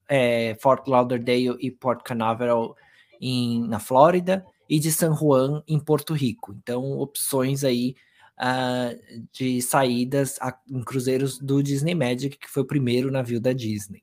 [0.08, 2.76] é, Fort Lauderdale e Port Canaveral
[3.20, 6.52] em, na Flórida, e de San Juan em Porto Rico.
[6.52, 7.94] Então, opções aí
[8.38, 13.52] uh, de saídas a, em cruzeiros do Disney Magic, que foi o primeiro navio da
[13.52, 14.02] Disney.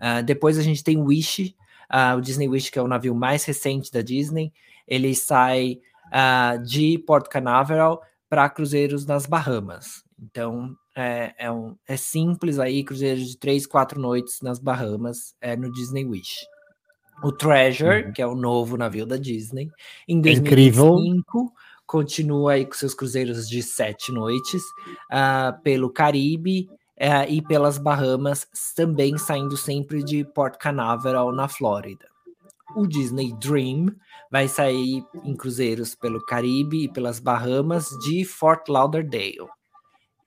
[0.00, 1.54] Uh, depois a gente tem Wish,
[1.92, 4.52] uh, o Disney Wish, que é o navio mais recente da Disney.
[4.86, 5.80] Ele sai
[6.64, 10.02] de Port Canaveral para cruzeiros nas Bahamas.
[10.18, 15.56] Então, é, é, um, é, simples aí, cruzeiros de três, quatro noites nas Bahamas, é
[15.56, 16.44] no Disney Wish.
[17.22, 18.12] O Treasure, uhum.
[18.12, 19.70] que é o novo navio da Disney,
[20.08, 21.52] em 2025, Incrível.
[21.88, 24.62] Continua aí com seus cruzeiros de sete noites
[25.10, 26.68] uh, pelo Caribe
[27.00, 32.06] uh, e pelas Bahamas, também saindo sempre de Port Canaveral, na Flórida.
[32.76, 33.86] O Disney Dream
[34.30, 39.48] vai sair em cruzeiros pelo Caribe e pelas Bahamas de Fort Lauderdale.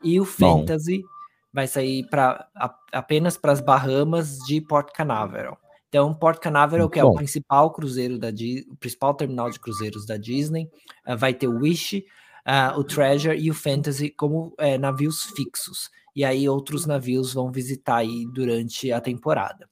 [0.03, 1.07] E o Fantasy Bom.
[1.53, 5.59] vai sair pra, a, apenas para as Bahamas de Port Canaveral.
[5.91, 10.15] Então, Port Canaveral, que é o principal cruzeiro da o principal terminal de cruzeiros da
[10.15, 10.69] Disney,
[11.05, 12.05] uh, vai ter o Wish,
[12.47, 15.89] uh, o Treasure e o Fantasy como uh, navios fixos.
[16.15, 19.67] E aí outros navios vão visitar aí durante a temporada.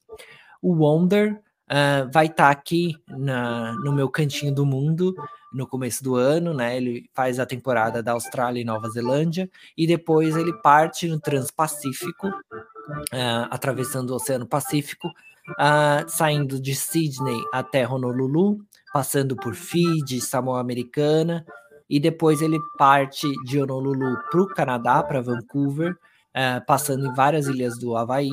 [0.60, 1.40] O Wonder
[1.70, 5.14] uh, vai estar tá aqui na, no meu cantinho do mundo
[5.50, 6.76] no começo do ano, né?
[6.76, 12.28] Ele faz a temporada da Austrália e Nova Zelândia e depois ele parte no Transpacífico,
[12.28, 15.10] uh, atravessando o Oceano Pacífico,
[15.50, 18.58] uh, saindo de Sydney até Honolulu,
[18.92, 21.44] passando por Fiji, Samoa Americana
[21.88, 27.46] e depois ele parte de Honolulu para o Canadá, para Vancouver, uh, passando em várias
[27.46, 28.30] ilhas do Havaí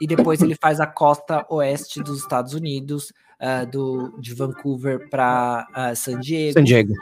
[0.00, 5.64] e depois ele faz a costa oeste dos Estados Unidos, uh, do, de Vancouver para
[5.72, 6.54] ah, San Diego.
[6.54, 6.92] San Diego.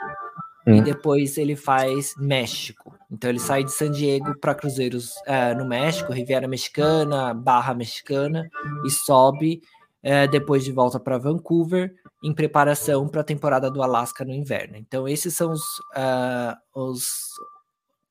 [0.67, 0.83] E hum.
[0.83, 2.95] depois ele faz México.
[3.11, 8.49] Então ele sai de San Diego para cruzeiros uh, no México, Riviera Mexicana, Barra Mexicana,
[8.85, 9.61] e sobe
[10.31, 11.93] depois de volta para Vancouver
[12.23, 14.75] em preparação para a temporada do Alasca no inverno.
[14.75, 15.61] Então esses são os,
[16.73, 17.05] os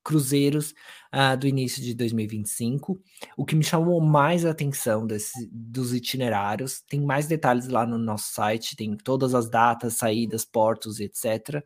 [0.03, 0.73] cruzeiros
[1.13, 2.99] uh, do início de 2025.
[3.37, 7.97] O que me chamou mais a atenção desse, dos itinerários, tem mais detalhes lá no
[7.97, 11.63] nosso site, tem todas as datas, saídas, portos, etc.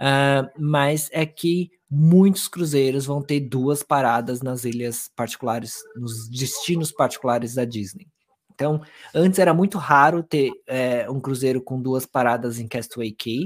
[0.00, 6.90] ah, mas é que muitos cruzeiros vão ter duas paradas nas ilhas particulares, nos destinos
[6.90, 8.08] particulares da Disney.
[8.52, 8.80] Então,
[9.14, 13.44] antes era muito raro ter é, um cruzeiro com duas paradas em Castaway Cay,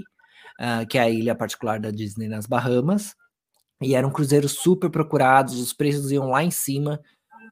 [0.61, 3.15] uh, que é a ilha particular da Disney nas Bahamas
[3.81, 7.01] e eram cruzeiros super procurados, os preços iam lá em cima.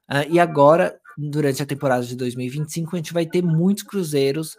[0.09, 4.57] Uh, e agora, durante a temporada de 2025, a gente vai ter muitos cruzeiros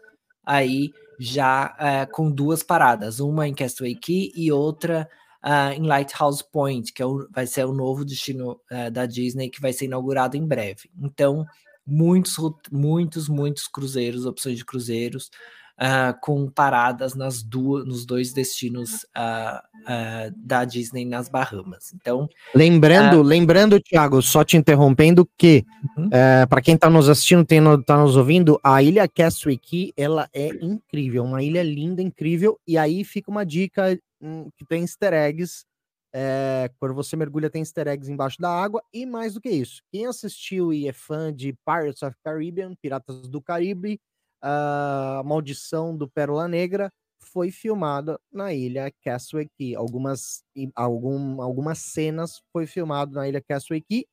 [0.48, 0.90] aí
[1.20, 5.08] já uh, com duas paradas, uma em Castaway Key e outra
[5.44, 8.60] uh, em Lighthouse Point, que é o, vai ser o novo destino
[8.92, 10.90] da Disney que vai ser inaugurado em breve.
[11.00, 11.44] Então,
[11.86, 12.36] muitos,
[12.70, 15.30] muitos, muitos cruzeiros, opções de cruzeiros
[15.78, 21.92] uh, com paradas nas duas, nos dois destinos uh, uh, da Disney nas Bahamas.
[21.94, 25.64] Então, lembrando, lembrando, Thiago, só te interrompendo que
[25.96, 26.08] uhum.
[26.10, 29.92] Eh, para quem está nos assistindo, tem no, tá nos ouvindo, a ilha Castaway Key,
[29.96, 32.58] ela é incrível, uma ilha linda, incrível.
[32.66, 35.64] E aí fica uma dica um, que tem Easter eggs
[36.12, 38.82] é, quando você mergulha, tem easter eggs embaixo da água.
[38.92, 43.28] E mais do que isso, quem assistiu e é fã de Pirates of Caribbean, Piratas
[43.28, 44.00] do Caribe,
[44.42, 49.48] a Maldição do Pérola Negra foi filmada na ilha Castaway.
[49.76, 50.42] Algumas,
[50.74, 54.06] algum, algumas cenas foi filmado na ilha Castaway e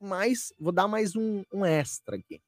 [0.00, 2.40] mais, vou dar mais um, um extra aqui.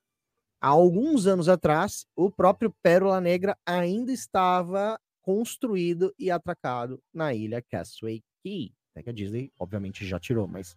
[0.60, 7.62] Há alguns anos atrás, o próprio Pérola Negra ainda estava construído e atracado na ilha
[7.62, 8.72] Castaway Key.
[8.90, 10.76] Até que a Disney, obviamente, já tirou, mas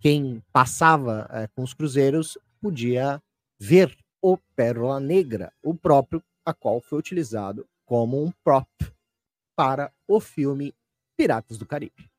[0.00, 3.22] quem passava é, com os cruzeiros podia
[3.58, 8.68] ver o Pérola Negra, o próprio a qual foi utilizado como um prop
[9.56, 10.74] para o filme
[11.16, 12.10] Piratas do Caribe.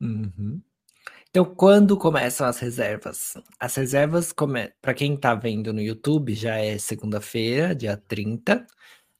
[0.00, 0.60] Uhum.
[1.30, 3.34] Então, quando começam as reservas?
[3.58, 4.70] As reservas, come...
[4.82, 8.66] para quem está vendo no YouTube, já é segunda-feira, dia 30.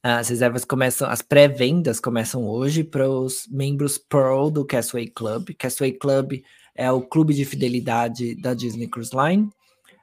[0.03, 5.51] As reservas começam, as pré-vendas começam hoje para os membros Pearl do Castaway Club.
[5.57, 6.43] Castaway Club
[6.75, 9.49] é o clube de fidelidade da Disney Cruise Line.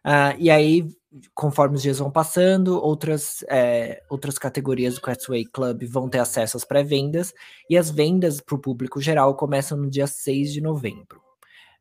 [0.04, 0.88] Uh, e aí,
[1.34, 6.56] conforme os dias vão passando, outras, é, outras categorias do Castaway Club vão ter acesso
[6.56, 7.34] às pré-vendas.
[7.68, 11.20] E as vendas para o público geral começam no dia 6 de novembro.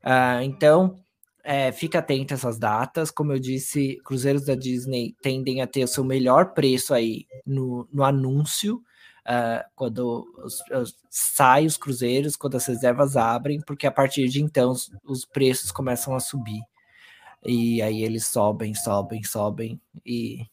[0.04, 0.96] Uh, então,
[1.44, 3.12] é, fica atento a essas datas.
[3.12, 7.88] Como eu disse, cruzeiros da Disney tendem a ter o seu melhor preço aí no,
[7.94, 8.78] no anúncio,
[9.28, 14.42] uh, quando os, os, sai os cruzeiros, quando as reservas abrem, porque a partir de
[14.42, 16.62] então os, os preços começam a subir.
[17.46, 20.46] E aí eles sobem, sobem, sobem e.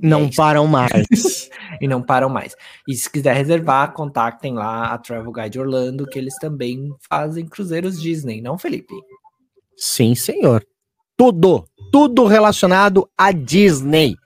[0.00, 1.48] Não é param mais.
[1.80, 2.56] e não param mais.
[2.88, 8.00] E se quiser reservar, contactem lá a Travel Guide Orlando, que eles também fazem cruzeiros
[8.00, 8.94] Disney, não, Felipe?
[9.76, 10.66] Sim, senhor.
[11.16, 14.16] Tudo, tudo relacionado a Disney.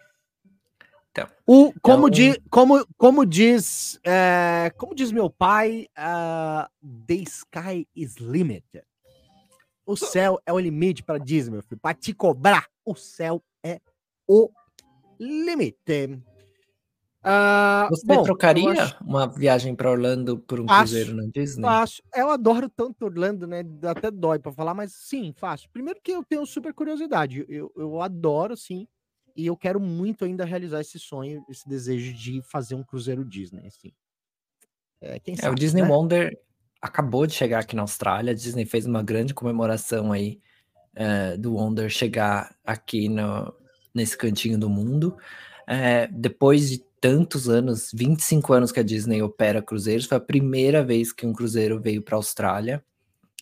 [1.11, 2.11] Então, o, como, então...
[2.11, 6.67] Di, como, como diz é, como diz meu pai, uh,
[7.07, 8.85] the sky is limited.
[9.87, 11.81] O céu é o limite para Disney, meu filho.
[11.81, 13.81] Para te cobrar, o céu é
[14.27, 14.51] o
[15.19, 16.21] limite.
[17.23, 19.05] Uh, Você bom, trocaria acho...
[19.05, 21.63] uma viagem para Orlando por um faço, cruzeiro na Disney?
[21.63, 22.03] Faço.
[22.15, 23.65] Eu adoro tanto Orlando, né?
[23.83, 25.69] Até dói para falar, mas sim, faço.
[25.71, 27.45] Primeiro que eu tenho super curiosidade.
[27.49, 28.87] Eu, eu adoro, sim.
[29.37, 33.67] E eu quero muito ainda realizar esse sonho, esse desejo de fazer um cruzeiro Disney,
[33.67, 33.93] assim.
[35.01, 35.89] É, quem sabe, é o Disney né?
[35.89, 36.39] Wonder
[36.87, 38.33] acabou de chegar aqui na Austrália.
[38.33, 40.41] A Disney fez uma grande comemoração aí
[40.95, 43.53] é, do Wonder chegar aqui no,
[43.95, 45.17] nesse cantinho do mundo.
[45.67, 50.83] É, depois de tantos anos, 25 anos que a Disney opera cruzeiros, foi a primeira
[50.83, 52.83] vez que um cruzeiro veio para a Austrália.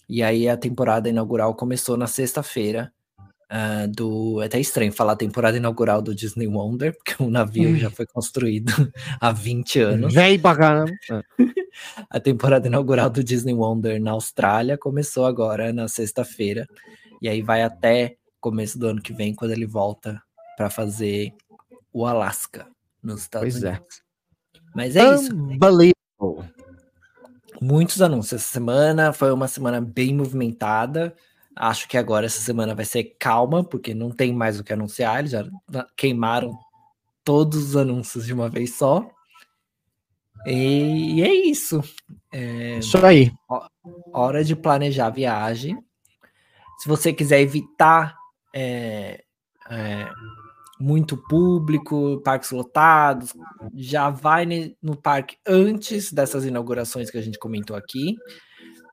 [0.08, 2.92] E aí a temporada inaugural começou na sexta-feira.
[3.50, 4.42] Uh, do.
[4.42, 8.72] É até estranho falar temporada inaugural do Disney Wonder, porque o navio já foi construído
[9.20, 10.14] há 20 anos.
[10.14, 10.84] Vem pra
[12.08, 16.66] a temporada inaugural do Disney Wonder na Austrália começou agora na sexta-feira.
[17.20, 20.22] E aí vai até começo do ano que vem, quando ele volta
[20.56, 21.32] para fazer
[21.92, 22.66] o Alasca
[23.02, 23.70] nos Estados pois é.
[23.70, 24.02] Unidos.
[24.54, 24.60] É.
[24.74, 25.32] Mas é isso.
[27.60, 31.14] Muitos anúncios essa semana, foi uma semana bem movimentada.
[31.56, 35.20] Acho que agora essa semana vai ser calma, porque não tem mais o que anunciar,
[35.20, 35.46] eles já
[35.96, 36.58] queimaram
[37.22, 39.08] todos os anúncios de uma vez só.
[40.46, 41.82] E, e é isso.
[42.32, 43.32] É, isso aí.
[44.12, 45.78] Hora de planejar a viagem.
[46.78, 48.16] Se você quiser evitar
[48.54, 49.24] é,
[49.70, 50.08] é,
[50.78, 53.32] muito público, parques lotados,
[53.74, 54.46] já vai
[54.82, 58.16] no parque antes dessas inaugurações que a gente comentou aqui,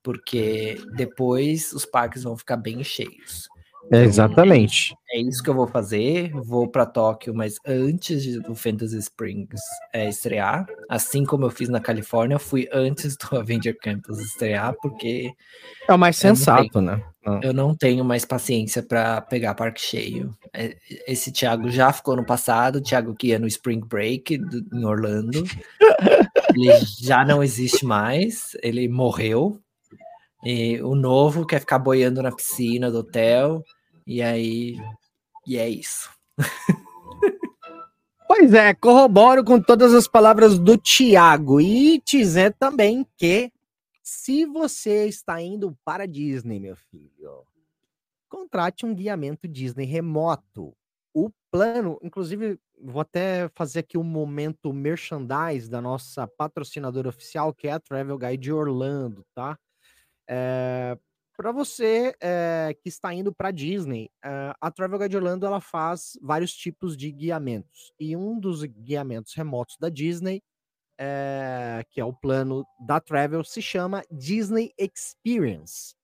[0.03, 3.49] porque depois os parques vão ficar bem cheios.
[3.91, 4.95] É, exatamente.
[5.11, 6.31] É, é, isso que eu vou fazer.
[6.33, 9.61] Vou para Tóquio, mas antes do Fantasy Springs
[9.93, 15.33] é, estrear, assim como eu fiz na Califórnia, fui antes do Avenger Campus estrear, porque
[15.87, 17.03] é o mais sensato, né?
[17.25, 17.39] Ah.
[17.43, 20.33] Eu não tenho mais paciência para pegar parque cheio.
[20.53, 20.75] É,
[21.05, 24.85] esse Thiago já ficou no passado, o Thiago que ia no Spring Break do, em
[24.85, 25.43] Orlando.
[26.55, 29.59] ele já não existe mais, ele morreu.
[30.43, 33.63] E o novo quer ficar boiando na piscina do hotel.
[34.05, 34.77] E aí.
[35.45, 36.09] E é isso.
[38.27, 41.61] pois é, corroboro com todas as palavras do Thiago.
[41.61, 43.51] E dizer também que
[44.01, 47.45] se você está indo para Disney, meu filho,
[48.27, 50.75] contrate um guiamento Disney remoto.
[51.13, 57.67] O plano, inclusive, vou até fazer aqui um momento merchandise da nossa patrocinadora oficial, que
[57.67, 59.57] é a Travel Guide Orlando, tá?
[60.33, 60.97] É,
[61.35, 66.17] para você é, que está indo para Disney, é, a Travel Guide Orlando ela faz
[66.21, 67.91] vários tipos de guiamentos.
[67.99, 70.41] E um dos guiamentos remotos da Disney
[71.89, 75.95] que é o plano da Travel, se chama Disney Experience.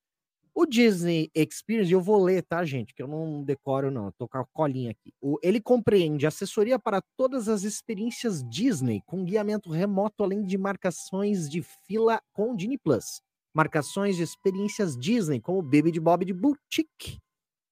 [0.56, 2.96] O Disney Experience, eu vou ler, tá, gente?
[2.96, 5.14] Que eu não decoro, não, tô com a colinha aqui.
[5.22, 11.48] O, ele compreende assessoria para todas as experiências Disney, com guiamento remoto, além de marcações
[11.48, 13.22] de fila com Disney Plus.
[13.58, 17.18] Marcações de experiências Disney, como Baby de Bob de Boutique.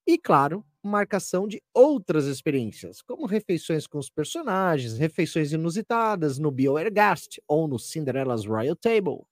[0.08, 7.40] E, claro, marcação de outras experiências, como refeições com os personagens, refeições inusitadas no BioAirGast
[7.48, 9.28] ou no Cinderella's Royal Table.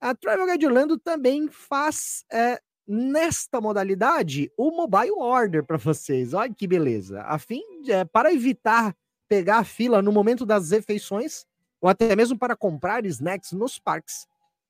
[0.00, 6.34] A Travel Guide Orlando também faz é, nesta modalidade o mobile order para vocês.
[6.34, 7.22] Olha que beleza!
[7.22, 8.92] A fim de, é, para evitar
[9.28, 11.46] pegar a fila no momento das refeições
[11.80, 14.26] ou até mesmo para comprar snacks nos parques,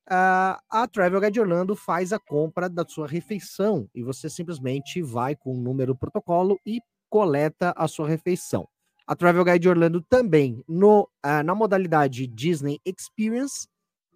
[0.09, 5.35] Uh, a Travel Guide Orlando faz a compra da sua refeição e você simplesmente vai
[5.35, 6.81] com o número protocolo e
[7.11, 8.69] coleta a sua refeição.
[9.05, 13.67] A Travel Guide Orlando também, no, uh, na modalidade Disney Experience,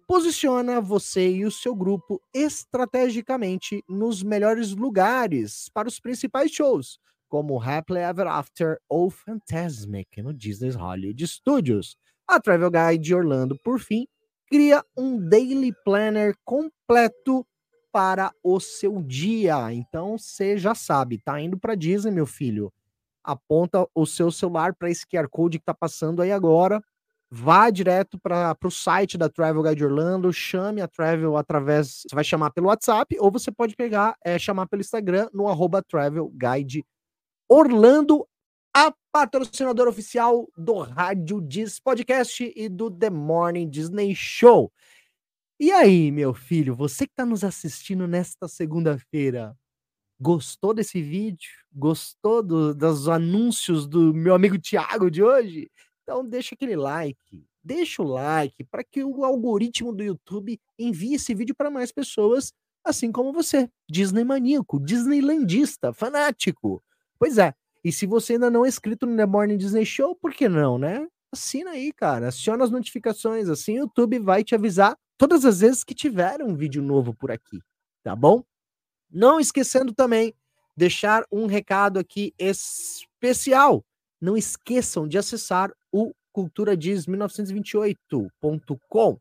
[0.07, 7.61] posiciona você e o seu grupo estrategicamente nos melhores lugares para os principais shows, como
[7.61, 11.97] Happily Ever After ou Fantasmic no Disney's Hollywood Studios.
[12.27, 14.05] A Travel Guide Orlando, por fim,
[14.51, 17.45] cria um daily planner completo
[17.91, 19.71] para o seu dia.
[19.73, 22.71] Então você já sabe, tá indo para Disney, meu filho.
[23.23, 26.81] Aponta o seu celular para esse QR Code que tá passando aí agora
[27.33, 32.25] vá direto para o site da Travel Guide Orlando, chame a Travel através, você vai
[32.25, 36.85] chamar pelo WhatsApp ou você pode pegar, é, chamar pelo Instagram no arroba Travel Guide
[37.47, 38.27] Orlando,
[38.73, 44.71] a patrocinadora oficial do Rádio Diz Podcast e do The Morning Disney Show.
[45.59, 49.55] E aí, meu filho, você que está nos assistindo nesta segunda-feira,
[50.19, 51.51] gostou desse vídeo?
[51.73, 55.69] Gostou do, dos anúncios do meu amigo Tiago de hoje?
[56.03, 61.35] Então deixa aquele like, deixa o like para que o algoritmo do YouTube envie esse
[61.35, 62.53] vídeo para mais pessoas,
[62.85, 66.81] assim como você, Disney maníaco, Disneylandista, fanático.
[67.19, 67.53] Pois é.
[67.83, 70.77] E se você ainda não é inscrito no The Morning Disney Show, por que não,
[70.77, 71.07] né?
[71.31, 72.27] Assina aí, cara.
[72.27, 76.55] Aciona as notificações, assim o YouTube vai te avisar todas as vezes que tiver um
[76.55, 77.59] vídeo novo por aqui,
[78.03, 78.43] tá bom?
[79.09, 80.33] Não esquecendo também
[80.75, 83.85] deixar um recado aqui especial.
[84.19, 89.19] Não esqueçam de acessar o culturadiz1928.com,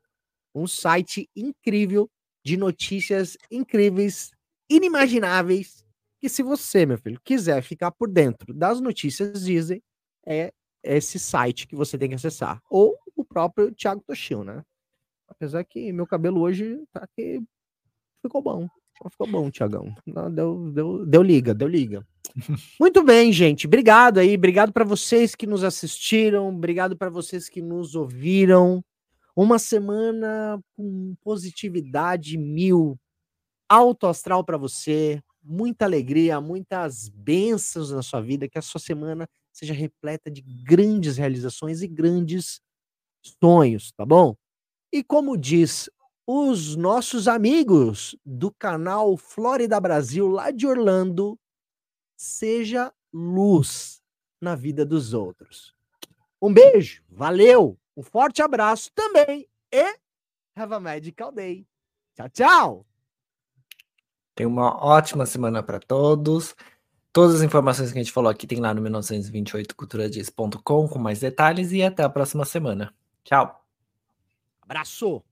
[0.54, 2.10] um site incrível
[2.44, 4.30] de notícias incríveis,
[4.68, 5.79] inimagináveis,
[6.20, 9.82] que se você, meu filho, quiser ficar por dentro das notícias Disney,
[10.26, 10.52] é
[10.82, 12.60] esse site que você tem que acessar.
[12.70, 14.62] Ou o próprio Thiago Toshio, né?
[15.26, 17.40] Apesar que meu cabelo hoje tá que
[18.22, 18.68] ficou bom.
[19.10, 19.94] Ficou bom, Tiagão.
[20.06, 22.06] Deu, deu, deu liga, deu liga.
[22.78, 23.66] Muito bem, gente.
[23.66, 24.34] Obrigado aí.
[24.34, 26.48] Obrigado para vocês que nos assistiram.
[26.48, 28.84] Obrigado para vocês que nos ouviram.
[29.34, 32.98] Uma semana com positividade mil.
[33.66, 35.22] Alto astral para você.
[35.42, 38.48] Muita alegria, muitas bênçãos na sua vida.
[38.48, 42.60] Que a sua semana seja repleta de grandes realizações e grandes
[43.42, 44.36] sonhos, tá bom?
[44.92, 45.88] E como diz
[46.26, 51.38] os nossos amigos do canal Flórida Brasil, lá de Orlando,
[52.16, 54.00] seja luz
[54.40, 55.74] na vida dos outros.
[56.40, 59.96] Um beijo, valeu, um forte abraço também e
[60.54, 61.66] have a magical day.
[62.14, 62.89] Tchau, tchau.
[64.34, 66.56] Tenha uma ótima semana para todos.
[67.12, 71.72] Todas as informações que a gente falou aqui tem lá no 1928culturadias.com com mais detalhes
[71.72, 72.94] e até a próxima semana.
[73.24, 73.64] Tchau.
[74.62, 75.22] Abraço.